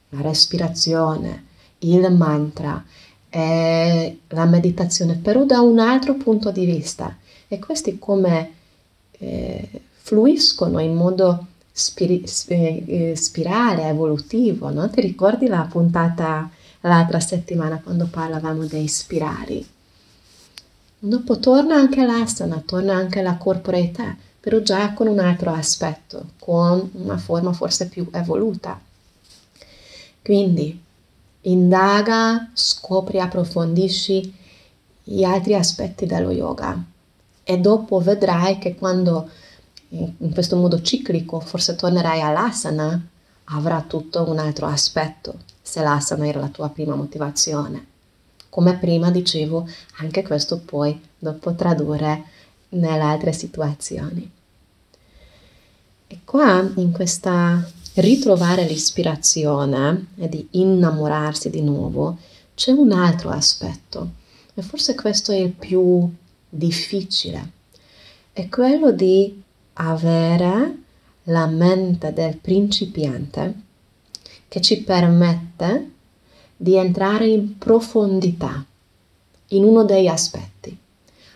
la 0.10 0.22
respirazione, 0.22 1.46
il 1.80 2.12
mantra, 2.12 2.84
e 3.34 4.20
la 4.28 4.46
meditazione, 4.46 5.16
però 5.16 5.46
da 5.46 5.62
un 5.62 5.80
altro 5.80 6.16
punto 6.16 6.52
di 6.52 6.66
vista. 6.66 7.18
E 7.48 7.60
questi 7.60 7.98
come 7.98 8.52
eh, 9.12 9.82
fluiscono 9.94 10.80
in 10.80 10.94
modo 10.94 11.48
spiri- 11.82 12.86
eh, 12.86 13.16
spirale, 13.16 13.88
evolutivo. 13.88 14.70
No? 14.70 14.90
Ti 14.90 15.02
ricordi 15.02 15.48
la 15.48 15.68
puntata 15.70 16.50
l'altra 16.82 17.20
settimana 17.20 17.80
quando 17.82 18.08
parlavamo 18.08 18.66
dei 18.66 18.88
spirali. 18.88 19.68
Dopo 21.00 21.40
torna 21.40 21.76
anche 21.76 22.06
l'asana, 22.06 22.62
torna 22.66 22.94
anche 22.94 23.22
la 23.22 23.36
corporeità, 23.36 24.16
però 24.40 24.60
già 24.60 24.94
con 24.94 25.08
un 25.08 25.20
altro 25.20 25.52
aspetto, 25.52 26.32
con 26.40 26.90
una 26.94 27.18
forma 27.18 27.54
forse 27.54 27.88
più 27.88 28.08
evoluta. 28.12 28.80
Quindi 30.22 30.80
indaga, 31.42 32.52
scopri, 32.54 33.20
approfondisci 33.20 34.34
gli 35.04 35.24
altri 35.24 35.56
aspetti 35.56 36.06
dello 36.06 36.32
yoga 36.32 36.84
e 37.44 37.58
dopo 37.58 38.00
vedrai 38.00 38.60
che 38.60 38.76
quando 38.76 39.30
in 39.94 40.32
questo 40.34 40.56
modo 40.56 40.82
ciclico 40.82 41.40
forse 41.40 41.76
tornerai 41.76 42.22
all'asana 42.22 43.08
avrà 43.46 43.82
tutto 43.82 44.30
un 44.30 44.40
altro 44.40 44.68
aspetto 44.68 45.40
se 45.62 45.82
l'asana 45.82 46.28
era 46.28 46.40
la 46.40 46.48
tua 46.48 46.70
prima 46.70 46.96
motivazione. 46.96 47.88
Come 48.50 48.78
prima 48.78 49.12
dicevo, 49.12 49.68
anche 49.98 50.24
questo 50.24 50.60
puoi 50.60 51.00
dopo 51.18 51.54
tradurre 51.56 52.24
nelle 52.70 53.02
altre 53.02 53.34
situazioni. 53.34 54.30
E 56.08 56.20
qua 56.26 56.70
in 56.76 56.92
questa 56.92 57.66
ritrovare 57.96 58.66
l'ispirazione 58.66 60.08
e 60.18 60.30
di 60.30 60.48
innamorarsi 60.52 61.50
di 61.50 61.62
nuovo 61.62 62.18
c'è 62.56 62.72
un 62.72 62.92
altro 62.92 63.30
aspetto 63.30 64.12
e 64.54 64.62
forse 64.62 64.96
questo 64.96 65.32
è 65.32 65.38
il 65.38 65.52
più 65.52 66.10
difficile, 66.50 67.52
è 68.34 68.48
quello 68.50 68.92
di 68.92 69.42
avere 69.74 70.78
la 71.24 71.46
mente 71.46 72.14
del 72.14 72.38
principiante 72.38 73.54
che 74.48 74.62
ci 74.62 74.84
permette 74.84 75.92
di 76.58 76.76
entrare 76.76 77.28
in 77.28 77.58
profondità 77.58 78.66
in 79.48 79.64
uno 79.64 79.84
degli 79.84 80.08
aspetti. 80.08 80.78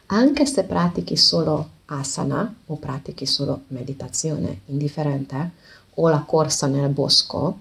Anche 0.07 0.45
se 0.45 0.63
pratichi 0.63 1.15
solo 1.17 1.69
asana 1.85 2.53
o 2.67 2.75
pratichi 2.75 3.25
solo 3.25 3.63
meditazione, 3.67 4.61
indifferente, 4.65 5.51
o 5.95 6.09
la 6.09 6.21
corsa 6.21 6.67
nel 6.67 6.89
bosco, 6.89 7.59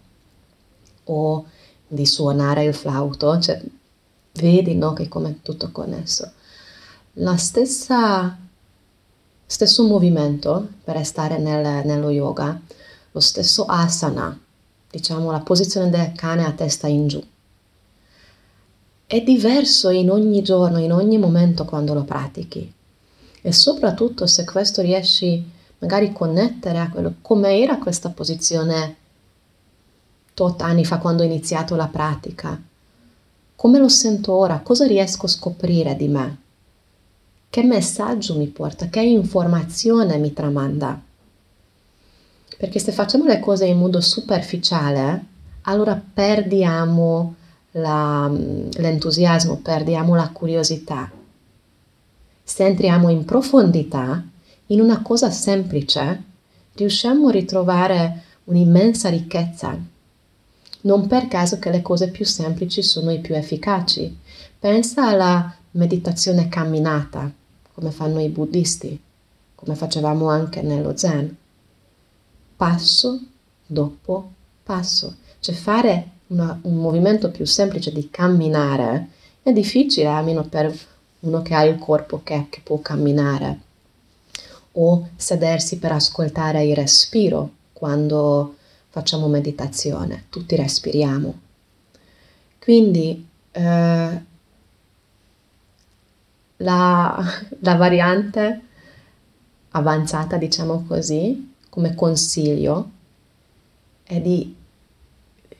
o 1.04 1.46
di 1.86 2.06
suonare 2.06 2.64
il 2.64 2.74
flauto, 2.74 3.38
cioè 3.38 3.62
vedi 4.32 4.74
no, 4.74 4.92
che 4.92 5.08
come 5.08 5.40
tutto 5.42 5.70
connesso. 5.70 6.32
La 7.14 7.36
stessa 7.36 8.36
stesso 9.46 9.84
movimento 9.84 10.68
per 10.82 11.04
stare 11.04 11.38
nel, 11.38 11.84
nello 11.84 12.10
yoga, 12.10 12.60
lo 13.12 13.20
stesso 13.20 13.64
asana, 13.64 14.38
diciamo 14.90 15.30
la 15.30 15.40
posizione 15.40 15.90
del 15.90 16.12
cane 16.14 16.44
a 16.44 16.52
testa 16.52 16.86
in 16.86 17.06
giù. 17.06 17.22
È 19.06 19.20
diverso 19.20 19.90
in 19.90 20.10
ogni 20.10 20.42
giorno, 20.42 20.78
in 20.78 20.92
ogni 20.92 21.18
momento 21.18 21.64
quando 21.64 21.94
lo 21.94 22.04
pratichi. 22.04 22.72
E 23.40 23.52
soprattutto 23.52 24.26
se 24.26 24.44
questo 24.44 24.80
riesci 24.80 25.52
magari 25.78 26.06
a 26.06 26.12
connettere 26.12 26.78
a 26.78 26.88
quello, 26.88 27.16
come 27.20 27.58
era 27.60 27.78
questa 27.78 28.08
posizione 28.08 28.96
tot 30.32 30.62
anni 30.62 30.84
fa 30.84 30.98
quando 30.98 31.22
ho 31.22 31.26
iniziato 31.26 31.76
la 31.76 31.86
pratica. 31.86 32.60
Come 33.54 33.78
lo 33.78 33.88
sento 33.88 34.32
ora? 34.32 34.60
Cosa 34.60 34.86
riesco 34.86 35.26
a 35.26 35.28
scoprire 35.28 35.94
di 35.94 36.08
me? 36.08 36.38
Che 37.54 37.62
messaggio 37.62 38.36
mi 38.36 38.48
porta, 38.48 38.88
che 38.88 39.00
informazione 39.00 40.18
mi 40.18 40.32
tramanda. 40.32 41.00
Perché 42.58 42.80
se 42.80 42.90
facciamo 42.90 43.26
le 43.26 43.38
cose 43.38 43.66
in 43.66 43.78
modo 43.78 44.00
superficiale, 44.00 45.24
allora 45.62 45.94
perdiamo 45.94 47.36
la, 47.70 48.28
l'entusiasmo, 48.28 49.58
perdiamo 49.58 50.16
la 50.16 50.30
curiosità. 50.30 51.08
Se 52.42 52.66
entriamo 52.66 53.08
in 53.08 53.24
profondità, 53.24 54.20
in 54.66 54.80
una 54.80 55.00
cosa 55.00 55.30
semplice, 55.30 56.22
riusciamo 56.72 57.28
a 57.28 57.30
ritrovare 57.30 58.22
un'immensa 58.46 59.10
ricchezza. 59.10 59.78
Non 60.80 61.06
per 61.06 61.28
caso 61.28 61.60
che 61.60 61.70
le 61.70 61.82
cose 61.82 62.08
più 62.08 62.24
semplici 62.24 62.82
sono 62.82 63.12
i 63.12 63.20
più 63.20 63.36
efficaci. 63.36 64.18
Pensa 64.58 65.06
alla 65.06 65.54
meditazione 65.70 66.48
camminata 66.48 67.42
come 67.74 67.90
fanno 67.90 68.20
i 68.20 68.28
buddisti, 68.28 68.98
come 69.54 69.74
facevamo 69.74 70.28
anche 70.28 70.62
nello 70.62 70.96
Zen. 70.96 71.36
Passo 72.56 73.20
dopo 73.66 74.30
passo. 74.62 75.16
Cioè 75.40 75.54
fare 75.54 76.10
una, 76.28 76.58
un 76.62 76.76
movimento 76.76 77.30
più 77.30 77.44
semplice 77.44 77.92
di 77.92 78.08
camminare 78.10 79.08
è 79.42 79.52
difficile, 79.52 80.06
almeno 80.06 80.44
per 80.44 80.72
uno 81.20 81.42
che 81.42 81.54
ha 81.54 81.64
il 81.64 81.78
corpo 81.78 82.22
che, 82.22 82.46
che 82.48 82.60
può 82.62 82.78
camminare. 82.80 83.60
O 84.72 85.08
sedersi 85.16 85.78
per 85.78 85.92
ascoltare 85.92 86.64
il 86.64 86.74
respiro 86.74 87.50
quando 87.72 88.56
facciamo 88.88 89.26
meditazione, 89.26 90.26
tutti 90.30 90.54
respiriamo. 90.56 91.40
Quindi 92.58 93.26
eh, 93.50 94.22
la, 96.58 97.22
la 97.60 97.74
variante 97.76 98.60
avanzata, 99.70 100.36
diciamo 100.36 100.84
così, 100.86 101.52
come 101.68 101.94
consiglio, 101.94 102.90
è 104.04 104.20
di, 104.20 104.54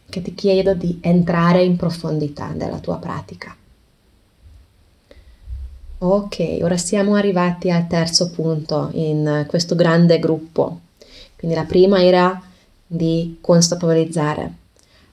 che 0.09 0.23
ti 0.23 0.35
chiedo 0.35 0.75
di 0.75 0.99
entrare 1.03 1.63
in 1.63 1.77
profondità 1.77 2.53
nella 2.53 2.79
tua 2.79 2.99
pratica. 2.99 3.57
Ok, 5.99 6.59
ora 6.61 6.77
siamo 6.77 7.15
arrivati 7.15 7.71
al 7.71 7.87
terzo 7.87 8.31
punto 8.31 8.91
in 8.93 9.47
questo 9.49 9.75
grande 9.75 10.19
gruppo. 10.19 10.81
Quindi 11.37 11.57
la 11.57 11.65
prima 11.65 12.03
era 12.03 12.41
di 12.87 13.39
consapevolizzare, 13.41 14.53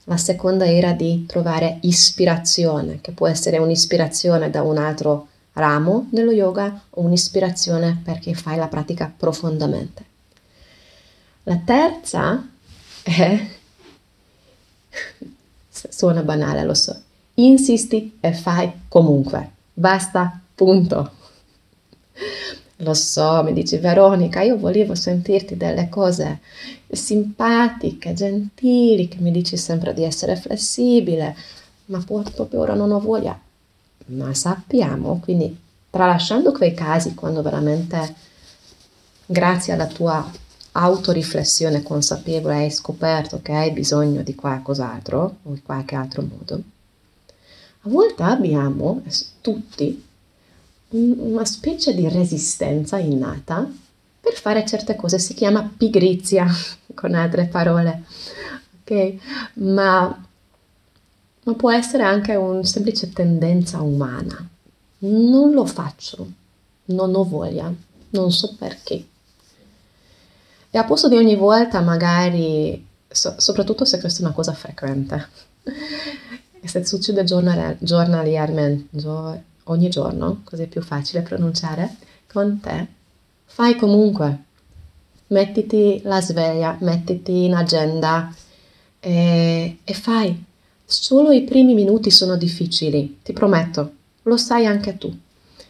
la 0.05 0.17
seconda 0.17 0.65
era 0.65 0.91
di 0.93 1.25
trovare 1.25 1.77
ispirazione, 1.81 2.99
che 3.01 3.11
può 3.11 3.27
essere 3.27 3.57
un'ispirazione 3.57 4.49
da 4.49 4.61
un 4.61 4.77
altro 4.77 5.27
ramo 5.53 6.07
dello 6.09 6.31
yoga 6.31 6.81
o 6.91 7.01
un'ispirazione 7.01 8.01
perché 8.03 8.33
fai 8.33 8.57
la 8.57 8.67
pratica 8.67 9.11
profondamente. 9.15 10.05
La 11.43 11.57
terza 11.57 12.47
è, 13.03 13.47
suona 15.89 16.21
banale, 16.21 16.63
lo 16.63 16.73
so, 16.73 16.95
insisti 17.35 18.17
e 18.19 18.33
fai 18.33 18.71
comunque, 18.87 19.49
basta, 19.73 20.39
punto. 20.53 21.19
Lo 22.77 22.93
so, 22.95 23.43
mi 23.43 23.53
dici 23.53 23.77
Veronica, 23.77 24.41
io 24.41 24.57
volevo 24.57 24.95
sentirti 24.95 25.55
delle 25.55 25.87
cose 25.87 26.39
simpatiche, 26.89 28.13
gentili, 28.13 29.07
che 29.07 29.17
mi 29.19 29.31
dici 29.31 29.55
sempre 29.55 29.93
di 29.93 30.03
essere 30.03 30.35
flessibile, 30.35 31.35
ma 31.85 32.03
proprio 32.03 32.59
ora 32.59 32.73
non 32.73 32.91
ho 32.91 32.99
voglia 32.99 33.39
ma 34.11 34.33
sappiamo, 34.33 35.19
quindi 35.19 35.57
tralasciando 35.89 36.51
quei 36.51 36.73
casi 36.73 37.13
quando 37.13 37.41
veramente 37.41 38.15
grazie 39.25 39.73
alla 39.73 39.87
tua 39.87 40.29
autoriflessione 40.73 41.83
consapevole 41.83 42.55
hai 42.55 42.71
scoperto 42.71 43.41
che 43.41 43.51
hai 43.51 43.71
bisogno 43.71 44.21
di 44.21 44.35
qualcos'altro 44.35 45.37
o 45.43 45.53
di 45.53 45.61
qualche 45.61 45.95
altro 45.95 46.21
modo, 46.21 46.55
a 47.83 47.89
volte 47.89 48.23
abbiamo 48.23 49.01
tutti 49.41 50.03
una 50.89 51.45
specie 51.45 51.93
di 51.93 52.07
resistenza 52.07 52.97
innata 52.97 53.69
per 54.19 54.33
fare 54.33 54.65
certe 54.65 54.95
cose, 54.95 55.19
si 55.19 55.33
chiama 55.33 55.69
pigrizia, 55.75 56.45
con 56.93 57.15
altre 57.15 57.45
parole, 57.45 58.03
ok? 58.81 59.15
Ma 59.55 60.25
ma 61.43 61.53
può 61.53 61.71
essere 61.71 62.03
anche 62.03 62.35
una 62.35 62.63
semplice 62.63 63.11
tendenza 63.11 63.81
umana. 63.81 64.47
Non 64.99 65.51
lo 65.51 65.65
faccio, 65.65 66.27
non 66.85 67.15
ho 67.15 67.23
voglia, 67.23 67.73
non 68.09 68.31
so 68.31 68.55
perché. 68.57 69.05
E 70.69 70.77
a 70.77 70.83
posto 70.83 71.09
di 71.09 71.17
ogni 71.17 71.35
volta, 71.35 71.81
magari, 71.81 72.85
so, 73.07 73.33
soprattutto 73.37 73.83
se 73.85 73.99
questa 73.99 74.21
è 74.21 74.25
una 74.25 74.33
cosa 74.33 74.53
frequente, 74.53 75.27
e 76.61 76.67
se 76.67 76.85
succede 76.85 77.23
giornaliamente, 77.23 78.87
ogni 79.65 79.89
giorno, 79.89 80.41
così 80.43 80.63
è 80.63 80.67
più 80.67 80.81
facile 80.81 81.21
pronunciare, 81.21 81.95
con 82.27 82.59
te, 82.59 82.87
fai 83.45 83.75
comunque. 83.75 84.43
Mettiti 85.27 86.01
la 86.03 86.21
sveglia, 86.21 86.75
mettiti 86.81 87.45
in 87.45 87.53
agenda 87.53 88.33
e, 88.99 89.77
e 89.81 89.93
fai 89.93 90.45
Solo 90.91 91.31
i 91.31 91.43
primi 91.43 91.73
minuti 91.73 92.11
sono 92.11 92.35
difficili, 92.35 93.19
ti 93.23 93.31
prometto, 93.31 93.93
lo 94.23 94.35
sai 94.35 94.65
anche 94.65 94.97
tu. 94.97 95.09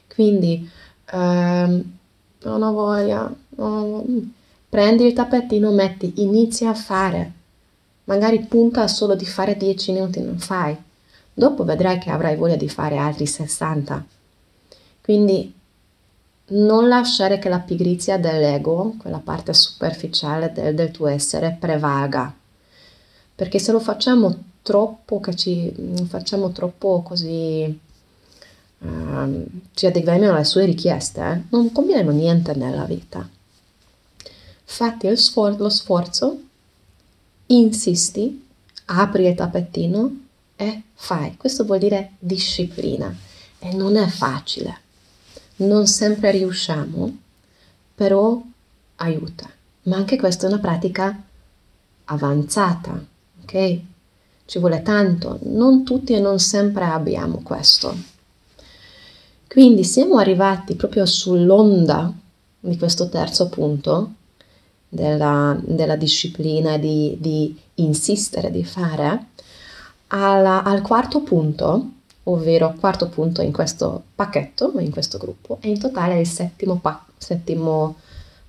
Quindi, 0.08 0.68
ehm, 1.12 1.98
non 2.42 2.64
ho 2.64 2.72
voglia, 2.72 3.32
no, 3.50 4.04
prendi 4.68 5.06
il 5.06 5.14
tappetino, 5.14 5.70
metti, 5.70 6.14
inizia 6.24 6.72
a 6.72 6.74
fare. 6.74 7.32
Magari 8.06 8.40
punta 8.46 8.88
solo 8.88 9.14
di 9.14 9.26
fare 9.28 9.56
10 9.56 9.92
minuti, 9.92 10.22
non 10.22 10.40
fai. 10.40 10.76
Dopo 11.32 11.64
vedrai 11.66 12.00
che 12.00 12.10
avrai 12.10 12.36
voglia 12.36 12.56
di 12.56 12.68
fare 12.68 12.98
altri 12.98 13.28
60. 13.28 14.04
Quindi 15.04 15.54
non 16.48 16.88
lasciare 16.88 17.38
che 17.38 17.48
la 17.48 17.60
pigrizia 17.60 18.18
dell'ego, 18.18 18.96
quella 18.98 19.22
parte 19.24 19.54
superficiale 19.54 20.52
del, 20.52 20.74
del 20.74 20.90
tuo 20.90 21.06
essere, 21.06 21.56
prevaga. 21.60 22.34
Perché 23.36 23.60
se 23.60 23.72
lo 23.72 23.80
facciamo 23.80 24.50
troppo, 24.62 25.20
che 25.20 25.36
ci 25.36 25.74
facciamo 26.08 26.52
troppo 26.52 27.02
così, 27.02 27.80
uh, 28.80 29.46
ci 29.74 29.86
adeguiamo 29.86 30.32
alle 30.32 30.44
sue 30.44 30.66
richieste, 30.66 31.22
eh, 31.22 31.42
non 31.50 31.72
combiniamo 31.72 32.12
niente 32.12 32.54
nella 32.54 32.86
vita. 32.86 33.28
Fatti 34.64 35.16
sfor- 35.18 35.60
lo 35.60 35.70
sforzo, 35.70 36.40
insisti, 37.48 38.48
apri 38.86 39.28
il 39.28 39.36
tappetino 39.36 40.20
e 40.56 40.82
fai. 40.94 41.36
Questo 41.38 41.66
vuol 41.66 41.80
dire 41.80 42.14
disciplina 42.20 43.14
e 43.60 43.74
non 43.74 43.98
è 43.98 44.08
facile 44.08 44.82
non 45.62 45.88
sempre 45.88 46.32
riusciamo, 46.32 47.18
però 47.96 48.42
aiuta. 48.96 49.50
Ma 49.84 49.98
anche 49.98 50.18
questa 50.18 50.46
è 50.46 50.50
una 50.50 50.60
pratica 50.60 51.22
avanzata, 52.06 53.04
ok? 53.42 53.80
Ci 54.52 54.60
vuole 54.60 54.82
tanto, 54.82 55.40
non 55.44 55.86
tutti 55.86 56.12
e 56.12 56.20
non 56.20 56.38
sempre 56.38 56.84
abbiamo 56.84 57.40
questo. 57.42 57.96
Quindi 59.48 59.86
siamo 59.86 60.18
arrivati 60.18 60.76
proprio 60.76 61.06
sull'onda 61.06 62.12
di 62.60 62.78
questo 62.78 63.08
terzo 63.08 63.48
punto, 63.48 64.12
della, 64.90 65.58
della 65.64 65.96
disciplina, 65.96 66.78
di, 66.78 67.16
di, 67.18 67.58
insistere, 67.76 68.52
di 68.52 68.66
fare, 68.66 69.28
alla, 70.08 70.64
al 70.64 70.82
quarto 70.82 71.22
punto, 71.22 71.90
ovvero 72.24 72.76
quarto 72.78 73.08
punto 73.08 73.42
in 73.42 73.54
questo 73.54 74.04
pacchetto, 74.14 74.74
in 74.80 74.92
questo 74.92 75.18
gruppo, 75.18 75.60
e 75.62 75.70
in 75.70 75.80
totale 75.80 76.20
il 76.20 76.28
settimo, 76.28 76.76
pa- 76.76 77.06
settimo 77.16 77.96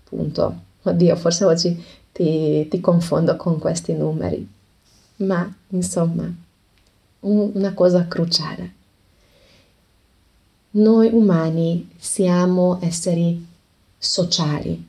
punto. 0.02 0.62
Oddio, 0.82 1.14
forse 1.14 1.44
oggi 1.44 1.80
ti, 2.10 2.66
ti, 2.68 2.80
confondo 2.80 3.36
con 3.36 3.60
questi 3.60 3.92
numeri, 3.92 4.51
ma 5.22 5.52
insomma, 5.68 6.30
un, 7.20 7.50
una 7.54 7.72
cosa 7.72 8.06
cruciale. 8.06 8.80
Noi 10.74 11.10
umani 11.12 11.90
siamo 11.98 12.78
esseri 12.80 13.46
sociali, 13.98 14.88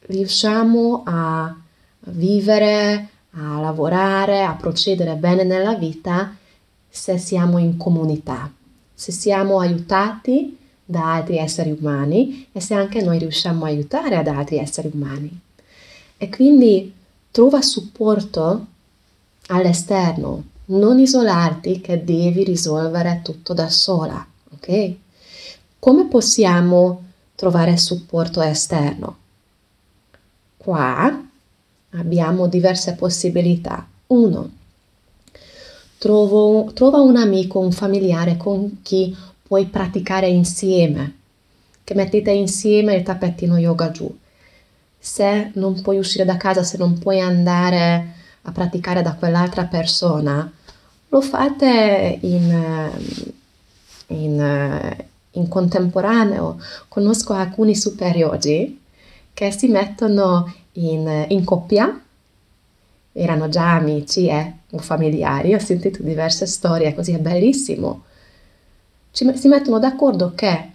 riusciamo 0.00 1.02
a 1.06 1.56
vivere, 2.00 3.08
a 3.30 3.60
lavorare, 3.60 4.42
a 4.42 4.54
procedere 4.54 5.14
bene 5.14 5.44
nella 5.44 5.74
vita 5.74 6.34
se 6.88 7.18
siamo 7.18 7.58
in 7.58 7.76
comunità, 7.76 8.50
se 8.92 9.12
siamo 9.12 9.60
aiutati 9.60 10.56
da 10.84 11.14
altri 11.14 11.36
esseri 11.36 11.70
umani 11.70 12.46
e 12.50 12.60
se 12.60 12.74
anche 12.74 13.02
noi 13.02 13.18
riusciamo 13.18 13.64
a 13.64 13.68
aiutare 13.68 14.16
ad 14.16 14.26
altri 14.26 14.56
esseri 14.56 14.90
umani. 14.92 15.40
E 16.16 16.28
quindi 16.28 16.92
trova 17.30 17.62
supporto 17.62 18.66
all'esterno, 19.46 20.44
non 20.66 20.98
isolarti 20.98 21.80
che 21.80 22.04
devi 22.04 22.44
risolvere 22.44 23.20
tutto 23.22 23.54
da 23.54 23.68
sola, 23.68 24.26
ok? 24.54 24.94
Come 25.78 26.06
possiamo 26.06 27.04
trovare 27.34 27.76
supporto 27.76 28.40
esterno? 28.40 29.16
Qua 30.56 31.24
abbiamo 31.90 32.48
diverse 32.48 32.94
possibilità. 32.94 33.86
Uno, 34.08 34.50
Trovo, 35.98 36.70
trova 36.74 37.00
un 37.00 37.16
amico, 37.16 37.58
un 37.58 37.72
familiare 37.72 38.36
con 38.36 38.82
chi 38.82 39.14
puoi 39.42 39.66
praticare 39.66 40.28
insieme, 40.28 41.16
che 41.82 41.94
mettete 41.94 42.30
insieme 42.30 42.94
il 42.94 43.02
tappettino 43.02 43.56
yoga 43.58 43.90
giù. 43.90 44.16
Se 44.98 45.50
non 45.54 45.80
puoi 45.80 45.98
uscire 45.98 46.24
da 46.24 46.36
casa, 46.36 46.62
se 46.62 46.76
non 46.76 46.98
puoi 46.98 47.20
andare 47.20 48.14
a 48.42 48.52
praticare 48.52 49.02
da 49.02 49.14
quell'altra 49.14 49.64
persona, 49.64 50.50
lo 51.08 51.20
fate 51.20 52.18
in, 52.22 52.90
in, 54.08 54.96
in 55.30 55.48
contemporaneo. 55.48 56.60
Conosco 56.88 57.32
alcuni 57.32 57.74
super 57.74 58.16
yogi 58.16 58.80
che 59.32 59.50
si 59.50 59.68
mettono 59.68 60.52
in, 60.72 61.26
in 61.28 61.44
coppia 61.44 62.02
erano 63.12 63.48
già 63.48 63.74
amici 63.74 64.28
eh, 64.28 64.52
o 64.70 64.78
familiari, 64.78 65.54
ho 65.54 65.58
sentito 65.58 66.02
diverse 66.02 66.46
storie, 66.46 66.94
così 66.94 67.12
è 67.12 67.18
bellissimo. 67.18 68.04
Ci, 69.10 69.36
si 69.36 69.48
mettono 69.48 69.78
d'accordo 69.78 70.32
che 70.34 70.70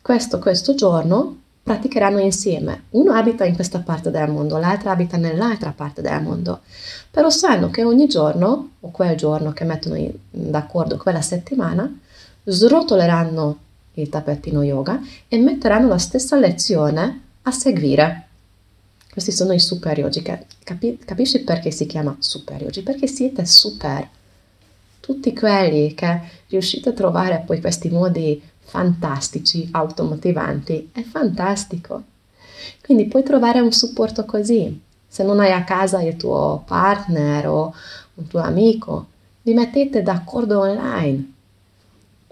questo, 0.00 0.38
questo 0.38 0.74
giorno 0.74 1.41
praticheranno 1.62 2.18
insieme. 2.18 2.84
Uno 2.90 3.12
abita 3.12 3.44
in 3.44 3.54
questa 3.54 3.80
parte 3.80 4.10
del 4.10 4.30
mondo, 4.30 4.58
l'altro 4.58 4.90
abita 4.90 5.16
nell'altra 5.16 5.72
parte 5.74 6.02
del 6.02 6.20
mondo, 6.20 6.60
però 7.10 7.30
sanno 7.30 7.70
che 7.70 7.84
ogni 7.84 8.08
giorno, 8.08 8.70
o 8.80 8.90
quel 8.90 9.16
giorno 9.16 9.52
che 9.52 9.64
mettono 9.64 9.94
in, 9.94 10.12
d'accordo 10.30 10.96
quella 10.96 11.22
settimana, 11.22 12.00
srotoleranno 12.44 13.58
il 13.94 14.08
tappettino 14.08 14.62
yoga 14.62 15.00
e 15.28 15.38
metteranno 15.38 15.88
la 15.88 15.98
stessa 15.98 16.36
lezione 16.36 17.20
a 17.42 17.50
seguire. 17.50 18.26
Questi 19.10 19.30
sono 19.30 19.52
i 19.52 19.60
super 19.60 19.98
yogi. 19.98 20.22
Capi- 20.22 20.98
capisci 21.04 21.40
perché 21.40 21.70
si 21.70 21.86
chiama 21.86 22.16
super 22.18 22.62
yogi? 22.62 22.82
Perché 22.82 23.06
siete 23.06 23.44
super. 23.44 24.08
Tutti 25.00 25.34
quelli 25.34 25.92
che 25.94 26.20
riuscite 26.48 26.88
a 26.88 26.92
trovare 26.92 27.42
poi 27.44 27.60
questi 27.60 27.90
modi 27.90 28.40
fantastici, 28.64 29.68
automotivanti, 29.70 30.90
è 30.92 31.02
fantastico. 31.02 32.02
Quindi 32.82 33.06
puoi 33.06 33.22
trovare 33.22 33.60
un 33.60 33.72
supporto 33.72 34.24
così. 34.24 34.80
Se 35.06 35.22
non 35.22 35.40
hai 35.40 35.52
a 35.52 35.64
casa 35.64 36.02
il 36.02 36.16
tuo 36.16 36.62
partner 36.66 37.48
o 37.48 37.74
un 38.14 38.26
tuo 38.26 38.40
amico, 38.40 39.06
vi 39.42 39.54
mettete 39.54 40.02
d'accordo 40.02 40.60
online 40.60 41.32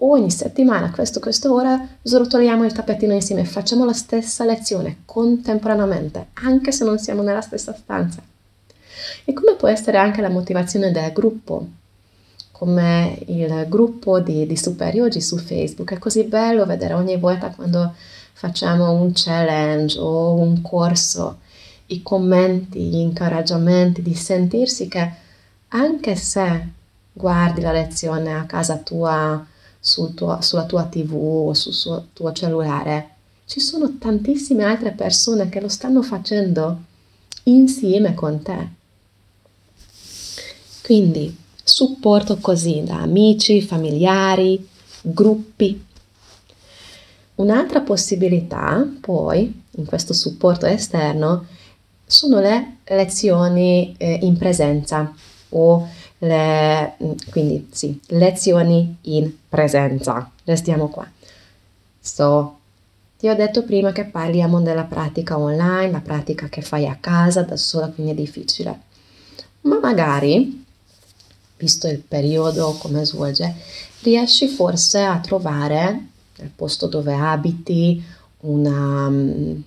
ogni 0.03 0.31
settimana 0.31 0.91
questo, 0.91 1.19
questa 1.19 1.51
ora 1.51 1.87
srotoliamo 2.01 2.65
il 2.65 2.71
tappetino 2.71 3.13
insieme, 3.13 3.45
facciamo 3.45 3.85
la 3.85 3.93
stessa 3.93 4.45
lezione 4.45 5.01
contemporaneamente, 5.05 6.27
anche 6.33 6.71
se 6.71 6.83
non 6.83 6.97
siamo 6.97 7.21
nella 7.21 7.41
stessa 7.41 7.73
stanza. 7.73 8.21
E 9.23 9.33
come 9.33 9.55
può 9.55 9.67
essere 9.67 9.97
anche 9.97 10.21
la 10.21 10.29
motivazione 10.29 10.91
del 10.91 11.11
gruppo, 11.11 11.67
come 12.61 13.17
il 13.25 13.65
gruppo 13.67 14.19
di, 14.19 14.45
di 14.45 14.55
Super 14.55 14.93
Yogi 14.93 15.19
su 15.19 15.37
Facebook. 15.37 15.93
È 15.93 15.97
così 15.97 16.25
bello 16.25 16.63
vedere 16.67 16.93
ogni 16.93 17.17
volta 17.17 17.49
quando 17.49 17.95
facciamo 18.33 18.91
un 18.91 19.13
challenge 19.15 19.97
o 19.97 20.35
un 20.35 20.61
corso, 20.61 21.39
i 21.87 22.03
commenti, 22.03 22.81
gli 22.81 22.97
incoraggiamenti, 22.97 24.03
di 24.03 24.13
sentirsi 24.13 24.87
che 24.87 25.11
anche 25.69 26.15
se 26.15 26.67
guardi 27.11 27.61
la 27.61 27.71
lezione 27.71 28.31
a 28.31 28.45
casa 28.45 28.77
tua 28.77 29.43
sul 29.79 30.13
tuo, 30.13 30.39
sulla 30.41 30.65
tua 30.65 30.83
tv 30.83 31.15
o 31.15 31.53
sul 31.55 31.73
suo, 31.73 32.09
tuo 32.13 32.31
cellulare, 32.31 33.15
ci 33.45 33.59
sono 33.59 33.97
tantissime 33.97 34.65
altre 34.65 34.91
persone 34.91 35.49
che 35.49 35.59
lo 35.59 35.67
stanno 35.67 36.03
facendo 36.03 36.79
insieme 37.45 38.13
con 38.13 38.43
te. 38.43 38.67
Quindi 40.83 41.40
supporto 41.71 42.37
così 42.37 42.83
da 42.83 42.99
amici, 42.99 43.61
familiari, 43.61 44.67
gruppi. 45.01 45.85
Un'altra 47.35 47.79
possibilità 47.79 48.85
poi 48.99 49.63
in 49.71 49.85
questo 49.85 50.13
supporto 50.13 50.65
esterno 50.65 51.45
sono 52.05 52.41
le 52.41 52.79
lezioni 52.83 53.95
eh, 53.97 54.19
in 54.21 54.37
presenza 54.37 55.13
o 55.49 55.87
le, 56.19 56.97
quindi 57.29 57.69
sì, 57.71 57.97
lezioni 58.07 58.97
in 59.03 59.31
presenza. 59.47 60.29
Restiamo 60.43 60.89
qua. 60.89 61.09
So, 62.01 62.57
ti 63.17 63.29
ho 63.29 63.35
detto 63.35 63.63
prima 63.63 63.93
che 63.93 64.03
parliamo 64.03 64.59
della 64.59 64.83
pratica 64.83 65.37
online, 65.39 65.89
la 65.89 66.01
pratica 66.01 66.49
che 66.49 66.61
fai 66.61 66.85
a 66.85 66.97
casa 66.99 67.43
da 67.43 67.55
sola, 67.55 67.87
quindi 67.87 68.11
è 68.11 68.15
difficile. 68.15 68.81
Ma 69.61 69.79
magari, 69.79 70.60
visto 71.61 71.87
il 71.87 71.99
periodo 71.99 72.75
come 72.79 73.05
svolge, 73.05 73.53
riesci 74.01 74.47
forse 74.47 75.03
a 75.03 75.19
trovare 75.19 76.07
nel 76.37 76.51
posto 76.55 76.87
dove 76.87 77.13
abiti 77.13 78.03
una, 78.39 79.05
un 79.05 79.63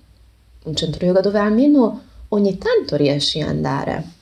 centro 0.73 1.05
yoga 1.05 1.21
dove 1.21 1.39
almeno 1.39 2.01
ogni 2.27 2.57
tanto 2.57 2.97
riesci 2.97 3.39
ad 3.39 3.47
andare 3.47 4.13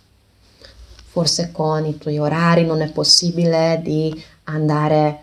forse 1.13 1.51
con 1.51 1.86
i 1.86 1.97
tuoi 1.97 2.17
orari 2.17 2.65
non 2.65 2.82
è 2.82 2.91
possibile 2.91 3.80
di 3.84 4.24
andare 4.45 5.19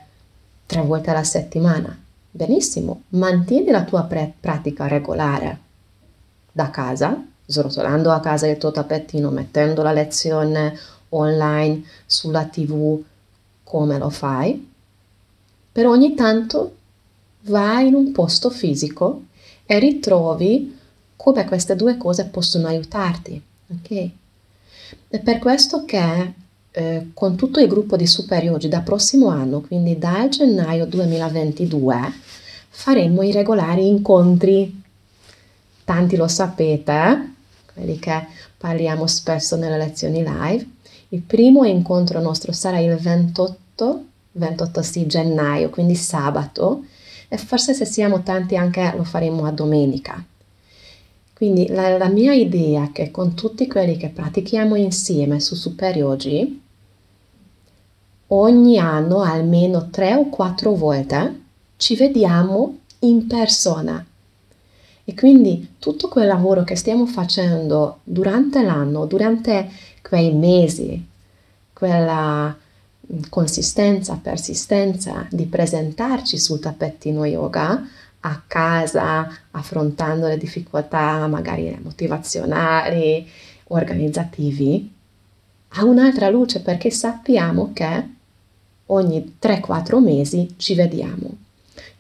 tre 0.65 0.83
volte 0.83 1.11
alla 1.11 1.25
settimana. 1.25 1.99
Benissimo, 2.31 3.03
mantieni 3.09 3.71
la 3.71 3.83
tua 3.83 4.05
pre- 4.05 4.33
pratica 4.39 4.87
regolare 4.87 5.59
da 6.53 6.71
casa, 6.71 7.21
srotolando 7.45 8.13
a 8.13 8.21
casa 8.21 8.47
il 8.47 8.57
tuo 8.57 8.71
tappettino, 8.71 9.31
mettendo 9.31 9.83
la 9.83 9.91
lezione 9.91 10.79
online 11.11 11.85
sulla 12.07 12.45
tv 12.45 13.03
come 13.65 13.99
lo 13.99 14.11
fai, 14.11 14.69
però 15.73 15.91
ogni 15.91 16.15
tanto 16.15 16.77
vai 17.43 17.89
in 17.89 17.95
un 17.95 18.13
posto 18.13 18.51
fisico 18.51 19.23
e 19.65 19.79
ritrovi 19.79 20.77
come 21.17 21.45
queste 21.45 21.77
due 21.77 21.97
cose 21.97 22.27
possono 22.27 22.67
aiutarti. 22.67 23.41
Ok? 23.69 24.11
È 25.09 25.21
per 25.21 25.39
questo 25.39 25.85
che 25.85 26.33
eh, 26.73 27.11
con 27.15 27.37
tutto 27.37 27.61
il 27.61 27.69
gruppo 27.69 27.97
di 27.97 28.07
superiori 28.07 28.69
da 28.69 28.81
prossimo 28.81 29.29
anno, 29.29 29.61
quindi 29.61 29.99
dal 29.99 30.29
gennaio 30.29 30.87
2022, 30.87 32.13
faremo 32.69 33.23
i 33.23 33.33
regolari 33.33 33.87
incontri. 33.87 34.83
Tanti 35.85 36.17
lo 36.17 36.29
sapete, 36.29 37.35
quelli 37.73 37.99
che 37.99 38.27
parliamo 38.57 39.07
spesso 39.07 39.57
nelle 39.57 39.77
lezioni 39.77 40.23
live. 40.25 40.67
Il 41.13 41.23
primo 41.23 41.65
incontro 41.65 42.21
nostro 42.21 42.53
sarà 42.53 42.79
il 42.79 42.95
28, 42.95 44.05
28 44.33 44.83
sì, 44.83 45.07
gennaio, 45.07 45.69
quindi 45.69 45.97
sabato, 45.97 46.85
e 47.29 47.37
forse 47.37 47.75
se 47.75 47.85
siamo 47.85 48.23
tanti 48.23 48.57
anche 48.57 48.93
lo 48.97 49.03
faremo 49.03 49.45
a 49.45 49.51
domenica. 49.51 50.25
Quindi 51.35 51.67
la, 51.69 51.97
la 51.97 52.09
mia 52.09 52.33
idea 52.33 52.85
è 52.85 52.93
che 52.93 53.11
con 53.11 53.35
tutti 53.35 53.67
quelli 53.67 53.97
che 53.97 54.11
pratichiamo 54.11 54.77
insieme 54.77 55.41
su 55.41 55.57
Super 55.57 55.97
Yogi, 55.97 56.63
ogni 58.29 58.79
anno 58.79 59.23
almeno 59.23 59.91
tre 59.91 60.15
o 60.15 60.29
quattro 60.29 60.75
volte 60.75 61.41
ci 61.77 61.97
vediamo 61.97 62.79
in 63.01 63.27
persona. 63.27 64.05
E 65.03 65.15
quindi 65.15 65.75
tutto 65.81 66.07
quel 66.07 66.29
lavoro 66.29 66.63
che 66.63 66.77
stiamo 66.77 67.05
facendo 67.07 67.99
durante 68.05 68.63
l'anno, 68.63 69.07
durante 69.07 69.69
quei 70.03 70.33
mesi, 70.33 71.07
quella 71.73 72.57
consistenza, 73.29 74.19
persistenza 74.23 75.27
di 75.31 75.47
presentarci 75.47 76.39
sul 76.39 76.61
tappetino 76.61 77.25
yoga, 77.25 77.87
a 78.21 78.43
casa, 78.47 79.29
affrontando 79.53 80.27
le 80.27 80.37
difficoltà 80.37 81.27
magari 81.27 81.77
motivazionali, 81.83 83.27
organizzativi, 83.69 84.93
ha 85.69 85.85
un'altra 85.85 86.29
luce 86.29 86.61
perché 86.61 86.91
sappiamo 86.91 87.71
che 87.73 88.09
ogni 88.87 89.37
3-4 89.41 90.03
mesi 90.03 90.55
ci 90.57 90.75
vediamo. 90.75 91.37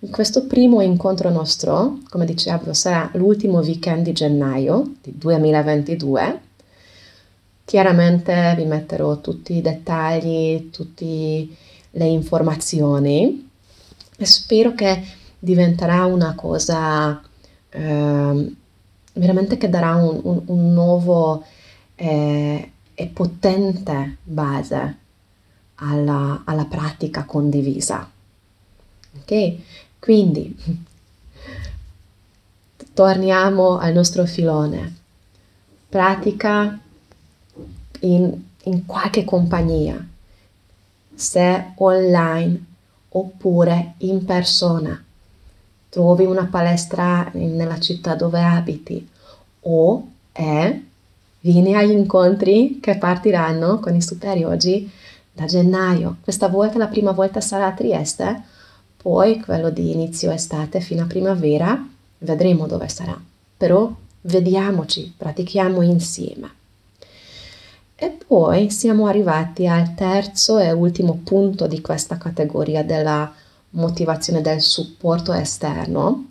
In 0.01 0.11
questo 0.11 0.47
primo 0.47 0.81
incontro 0.81 1.31
nostro, 1.31 1.99
come 2.09 2.25
dicevo, 2.25 2.73
sarà 2.73 3.11
l'ultimo 3.15 3.59
weekend 3.61 4.05
di 4.05 4.13
gennaio 4.13 4.95
di 5.03 5.13
2022. 5.17 6.41
Chiaramente 7.71 8.55
vi 8.57 8.65
metterò 8.65 9.21
tutti 9.21 9.55
i 9.55 9.61
dettagli, 9.61 10.71
tutte 10.71 11.47
le 11.89 12.05
informazioni 12.05 13.49
e 14.17 14.27
spero 14.27 14.75
che 14.75 15.01
diventerà 15.39 16.05
una 16.05 16.35
cosa 16.35 17.23
eh, 17.69 18.55
veramente 19.13 19.57
che 19.57 19.69
darà 19.69 19.95
un, 19.95 20.21
un, 20.21 20.43
un 20.47 20.73
nuovo 20.73 21.45
eh, 21.95 22.73
e 22.93 23.07
potente 23.07 24.17
base 24.25 24.97
alla, 25.77 26.43
alla 26.45 26.65
pratica 26.65 27.23
condivisa. 27.23 28.11
Ok? 29.17 29.55
Quindi 30.01 30.57
torniamo 32.93 33.79
al 33.79 33.93
nostro 33.93 34.27
filone. 34.27 34.97
Pratica 35.89 36.81
in, 38.01 38.41
in 38.65 38.87
qualche 38.87 39.25
compagnia, 39.25 40.05
se 41.15 41.73
online 41.77 42.65
oppure 43.11 43.95
in 43.99 44.25
persona 44.25 45.03
trovi 45.89 46.25
una 46.25 46.47
palestra 46.47 47.29
nella 47.35 47.79
città 47.81 48.15
dove 48.15 48.41
abiti 48.41 49.07
o 49.63 50.09
è 50.33 50.81
vieni 51.41 51.75
agli 51.75 51.91
incontri 51.91 52.79
che 52.81 52.97
partiranno 52.97 53.81
con 53.81 53.95
i 53.95 54.03
superiori 54.03 54.91
da 55.33 55.47
gennaio. 55.47 56.19
Questa 56.23 56.49
volta 56.49 56.79
la 56.79 56.87
prima 56.87 57.13
volta 57.13 57.41
sarà 57.41 57.67
a 57.67 57.73
Trieste, 57.73 58.43
poi 58.97 59.41
quello 59.41 59.71
di 59.71 59.93
inizio 59.93 60.31
estate 60.31 60.81
fino 60.81 61.03
a 61.03 61.07
primavera, 61.07 61.89
vedremo 62.19 62.67
dove 62.67 62.89
sarà. 62.89 63.19
Però 63.57 63.93
vediamoci, 64.23 65.13
pratichiamo 65.17 65.83
insieme. 65.83 66.59
E 68.03 68.17
poi 68.27 68.71
siamo 68.71 69.09
arrivati 69.09 69.67
al 69.67 69.95
terzo 69.95 70.57
e 70.57 70.73
ultimo 70.73 71.21
punto 71.23 71.67
di 71.67 71.83
questa 71.83 72.17
categoria 72.17 72.83
della 72.83 73.31
motivazione 73.73 74.41
del 74.41 74.63
supporto 74.63 75.35
esterno 75.35 76.29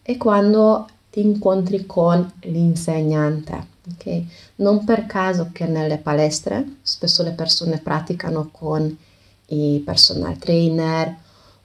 è 0.00 0.16
quando 0.16 0.86
ti 1.10 1.20
incontri 1.20 1.86
con 1.86 2.32
l'insegnante. 2.42 3.66
Okay? 3.94 4.28
Non 4.56 4.84
per 4.84 5.06
caso 5.06 5.48
che 5.52 5.66
nelle 5.66 5.98
palestre 5.98 6.76
spesso 6.82 7.24
le 7.24 7.32
persone 7.32 7.78
praticano 7.78 8.50
con 8.52 8.96
i 9.46 9.82
personal 9.84 10.38
trainer 10.38 11.16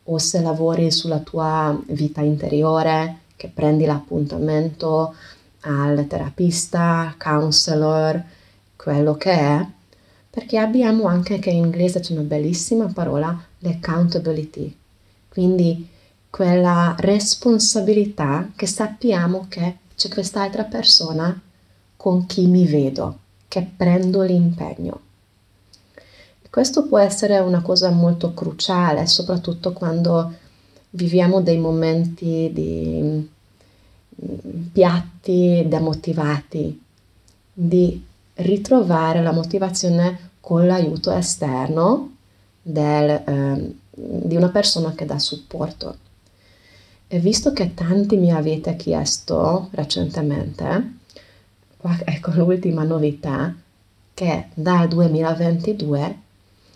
o 0.05 0.17
se 0.17 0.41
lavori 0.41 0.89
sulla 0.89 1.19
tua 1.19 1.79
vita 1.89 2.21
interiore, 2.21 3.19
che 3.35 3.51
prendi 3.53 3.85
l'appuntamento 3.85 5.13
al 5.59 6.07
terapista, 6.07 7.13
counselor, 7.19 8.35
quello 8.77 9.15
che 9.15 9.31
è, 9.31 9.65
perché 10.29 10.57
abbiamo 10.57 11.07
anche 11.07 11.39
che 11.39 11.49
in 11.49 11.65
inglese 11.65 11.99
c'è 11.99 12.13
una 12.13 12.21
bellissima 12.21 12.85
parola, 12.85 13.37
l'accountability, 13.59 14.73
quindi 15.27 15.87
quella 16.29 16.95
responsabilità 16.99 18.51
che 18.55 18.67
sappiamo 18.67 19.47
che 19.49 19.77
c'è 19.95 20.09
quest'altra 20.09 20.63
persona 20.63 21.41
con 21.97 22.25
chi 22.27 22.45
mi 22.45 22.65
vedo, 22.65 23.17
che 23.47 23.67
prendo 23.75 24.21
l'impegno. 24.21 25.01
Questo 26.57 26.87
può 26.87 26.97
essere 26.97 27.37
una 27.37 27.61
cosa 27.61 27.91
molto 27.91 28.33
cruciale, 28.33 29.05
soprattutto 29.05 29.73
quando 29.73 30.33
viviamo 30.91 31.41
dei 31.41 31.59
momenti 31.59 32.49
di 32.51 33.27
mm, 34.23 34.61
piatti 34.71 35.65
demotivati, 35.67 36.81
di 37.53 38.03
ritrovare 38.37 39.21
la 39.21 39.31
motivazione 39.31 40.31
con 40.39 40.65
l'aiuto 40.65 41.11
esterno 41.11 42.15
del, 42.61 43.09
eh, 43.09 43.75
di 43.91 44.35
una 44.35 44.49
persona 44.49 44.93
che 44.93 45.05
dà 45.05 45.19
supporto. 45.19 45.97
E 47.07 47.19
visto 47.19 47.53
che 47.53 47.73
tanti 47.73 48.17
mi 48.17 48.31
avete 48.31 48.75
chiesto 48.75 49.69
recentemente, 49.71 50.93
ecco 52.05 52.31
l'ultima 52.31 52.83
novità, 52.83 53.55
che 54.13 54.45
dal 54.53 54.87
2022 54.87 56.17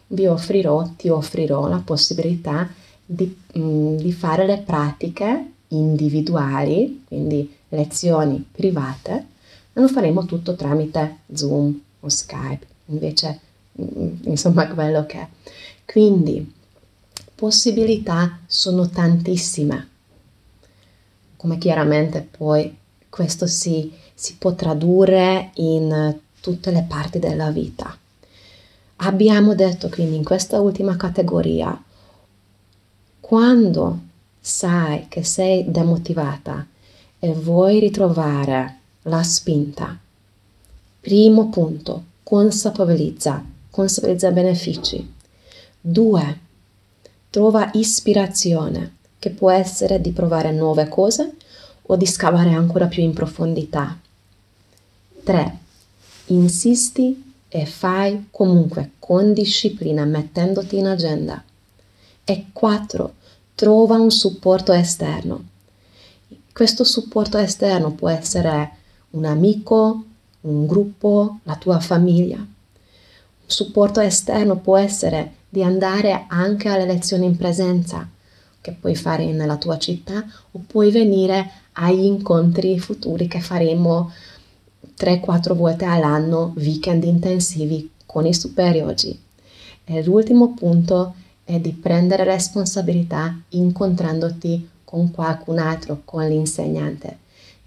vi 0.08 0.28
offrirò, 0.28 0.88
ti 0.96 1.10
offrirò 1.10 1.68
la 1.68 1.82
possibilità 1.84 2.70
di, 3.06 3.36
mh, 3.54 3.60
mm, 3.60 3.96
di 3.98 4.12
fare 4.12 4.46
le 4.46 4.60
pratiche 4.60 5.52
individuali, 5.70 7.04
quindi 7.08 7.54
lezioni 7.70 8.46
private, 8.52 9.26
e 9.74 9.80
lo 9.80 9.88
faremo 9.88 10.26
tutto 10.26 10.56
tramite 10.56 11.20
Zoom 11.34 11.80
o 12.02 12.10
Skype, 12.10 12.66
invece 12.88 13.40
mm, 13.82 14.16
insomma 14.24 14.68
quello 14.68 15.06
che 15.06 15.20
è. 15.20 15.28
Quindi 15.86 16.54
possibilità 17.36 18.40
sono 18.46 18.88
tantissime, 18.90 19.90
come 21.38 21.58
chiaramente 21.58 22.28
poi 22.38 22.78
questo 23.10 23.48
si, 23.48 23.92
si 24.14 24.36
può 24.38 24.54
tradurre 24.54 25.52
in 25.56 26.20
tutte 26.40 26.72
le 26.72 26.86
parti 26.88 27.20
della 27.20 27.50
vita. 27.52 27.96
Abbiamo 28.98 29.56
detto 29.56 29.90
quindi 29.90 30.16
in 30.16 30.24
questa 30.24 30.60
ultima 30.60 30.96
categoria, 30.96 31.82
quando 33.20 34.00
sai 34.40 35.08
che 35.08 35.24
sei 35.24 35.66
demotivata 35.68 36.66
e 37.20 37.34
vuoi 37.34 37.80
ritrovare 37.80 38.81
la 39.04 39.24
spinta, 39.24 39.98
primo 41.00 41.50
punto, 41.50 42.04
consapevolizza 42.24 43.44
i 44.30 44.32
benefici. 44.32 45.14
Due, 45.80 46.40
trova 47.30 47.72
ispirazione, 47.74 48.96
che 49.18 49.32
può 49.32 49.50
essere 49.50 50.02
di 50.02 50.12
provare 50.12 50.52
nuove 50.52 50.88
cose 50.88 51.36
o 51.84 51.96
di 51.96 52.06
scavare 52.06 52.54
ancora 52.54 52.88
più 52.88 53.02
in 53.02 53.14
profondità. 53.14 53.98
3. 55.24 55.58
Insisti 56.28 57.34
e 57.48 57.66
fai 57.66 58.28
comunque 58.32 58.92
con 59.00 59.34
disciplina 59.34 60.06
mettendoti 60.06 60.78
in 60.78 60.88
agenda. 60.88 61.44
E 62.24 62.46
4. 62.54 63.14
Trova 63.56 63.96
un 63.96 64.12
supporto 64.12 64.72
esterno. 64.72 65.46
Questo 66.54 66.84
supporto 66.84 67.38
esterno 67.38 67.92
può 67.92 68.10
essere 68.10 68.80
un 69.12 69.26
amico, 69.26 70.04
un 70.42 70.66
gruppo, 70.66 71.40
la 71.44 71.56
tua 71.56 71.80
famiglia. 71.80 72.38
Un 72.38 72.48
supporto 73.46 74.00
esterno 74.00 74.58
può 74.58 74.78
essere 74.78 75.34
di 75.50 75.64
andare 75.64 76.26
anche 76.28 76.70
alle 76.70 76.86
lezioni 76.86 77.26
in 77.26 77.36
presenza, 77.36 78.08
che 78.62 78.72
puoi 78.72 78.96
fare 78.96 79.32
nella 79.32 79.58
tua 79.58 79.78
città 79.78 80.24
o 80.52 80.64
puoi 80.66 80.92
venire 80.92 81.50
agli 81.74 82.04
incontri 82.04 82.80
futuri 82.80 83.28
che 83.28 83.42
faremo 83.42 84.12
3-4 84.98 85.54
volte 85.56 85.86
all'anno, 85.86 86.54
weekend 86.56 87.04
intensivi 87.04 87.90
con 88.06 88.26
i 88.26 88.34
superiori. 88.34 89.20
E 89.84 90.04
l'ultimo 90.04 90.54
punto 90.54 91.16
è 91.44 91.60
di 91.60 91.74
prendere 91.74 92.24
responsabilità 92.24 93.36
incontrandoti 93.50 94.70
con 94.86 95.12
qualcun 95.12 95.58
altro, 95.58 96.02
con 96.06 96.28
l'insegnante. 96.28 97.18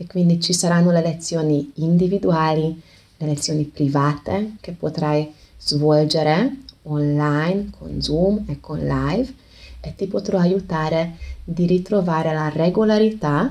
E 0.05 0.07
quindi 0.07 0.39
ci 0.39 0.53
saranno 0.53 0.91
le 0.91 1.01
lezioni 1.01 1.73
individuali, 1.77 2.79
le 3.17 3.27
lezioni 3.27 3.65
private 3.65 4.57
che 4.61 4.73
potrai 4.73 5.33
svolgere 5.57 6.57
online 6.83 7.71
con 7.71 8.03
Zoom 8.03 8.45
e 8.47 8.61
con 8.61 8.81
live 8.81 9.33
e 9.81 9.95
ti 9.97 10.07
potrò 10.07 10.39
aiutare 10.39 11.17
di 11.43 11.65
ritrovare 11.65 12.35
la 12.35 12.51
regolarità 12.51 13.51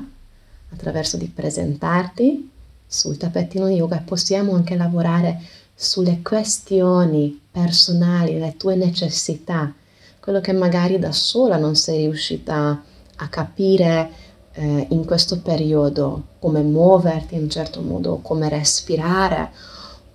attraverso 0.70 1.18
di 1.18 1.26
presentarti 1.26 2.52
sul 2.86 3.18
tappetino 3.18 3.68
yoga 3.68 3.98
e 3.98 4.04
possiamo 4.04 4.54
anche 4.54 4.76
lavorare 4.76 5.42
sulle 5.74 6.22
questioni 6.22 7.42
personali, 7.50 8.38
le 8.38 8.58
tue 8.58 8.76
necessità, 8.76 9.74
quello 10.20 10.40
che 10.40 10.54
magari 10.54 11.00
da 11.00 11.12
sola 11.12 11.58
non 11.58 11.76
sei 11.76 12.06
riuscita 12.06 12.84
a 13.16 13.28
capire 13.28 14.12
eh, 14.54 14.88
in 14.90 15.06
questo 15.06 15.40
periodo, 15.40 16.24
come 16.40 16.62
muoverti 16.62 17.36
in 17.36 17.44
un 17.44 17.50
certo 17.50 17.82
modo, 17.82 18.20
come 18.22 18.50
respirare 18.50 19.52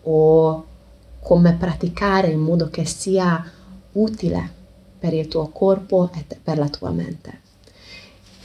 o 0.02 0.64
come 1.20 1.54
praticare 1.54 2.28
in 2.28 2.40
modo 2.40 2.70
che 2.70 2.84
sia 2.84 3.44
utile 3.92 4.56
per 4.98 5.12
il 5.12 5.28
tuo 5.28 5.48
corpo 5.48 6.10
e 6.14 6.24
per 6.42 6.58
la 6.58 6.68
tua 6.68 6.90
mente. 6.90 7.40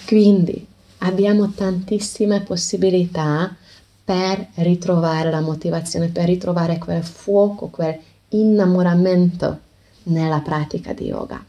Quindi 0.06 0.68
abbiamo 1.00 1.52
tantissime 1.52 2.42
possibilità 2.42 3.56
per 4.04 4.50
ritrovare 4.56 5.32
la 5.32 5.40
motivazione, 5.40 6.10
per 6.10 6.26
ritrovare 6.26 6.78
quel 6.78 7.04
fuoco, 7.04 7.68
quel 7.68 7.98
innamoramento 8.30 9.60
nella 10.04 10.42
pratica 10.42 10.94
di 10.94 11.06
yoga. 11.06 11.44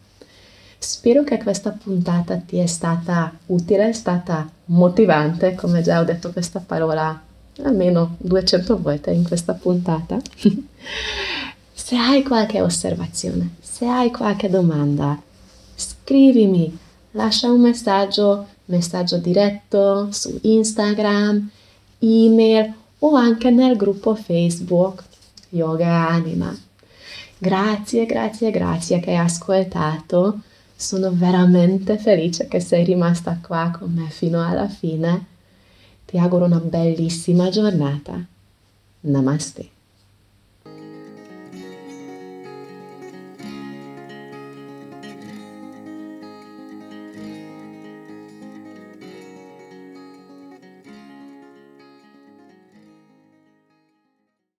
Spero 0.85 1.24
che 1.24 1.39
questa 1.39 1.70
puntata 1.70 2.37
ti 2.37 2.59
è 2.59 2.66
stata 2.66 3.32
utile, 3.47 3.89
è 3.89 3.93
stata 3.95 4.47
motivante, 4.66 5.55
come 5.55 5.80
già 5.80 5.99
ho 5.99 6.05
detto 6.05 6.30
questa 6.30 6.61
parola 6.61 7.22
almeno 7.62 8.16
200 8.18 8.78
volte 8.82 9.11
in 9.11 9.24
questa 9.24 9.55
puntata. 9.55 10.20
se 11.72 11.97
hai 11.97 12.22
qualche 12.22 12.61
osservazione, 12.61 13.55
se 13.62 13.87
hai 13.87 14.11
qualche 14.11 14.51
domanda, 14.51 15.18
scrivimi, 15.74 16.76
lascia 17.12 17.51
un 17.51 17.62
messaggio, 17.62 18.47
messaggio 18.66 19.16
diretto 19.16 20.12
su 20.12 20.39
Instagram, 20.43 21.49
email 22.01 22.74
o 22.99 23.14
anche 23.14 23.51
nel 23.51 23.76
gruppo 23.76 24.14
Facebook 24.14 25.03
Yoga 25.49 26.09
Anima. 26.11 26.55
Grazie, 27.39 28.05
grazie, 28.05 28.51
grazie 28.51 29.01
che 29.01 29.12
hai 29.12 29.16
ascoltato. 29.16 30.41
Sono 30.77 31.11
veramente 31.12 31.99
felice 31.99 32.49
che 32.49 32.61
sei 32.61 32.85
rimasta 32.85 33.39
qua 33.41 33.70
con 33.79 33.93
me 33.93 34.09
fino 34.11 34.45
alla 34.47 34.68
fine. 34.68 35.27
Ti 36.05 36.18
auguro 36.18 36.45
una 36.45 36.59
bellissima 36.59 37.49
giornata. 37.49 38.22
Namaste. 39.01 39.74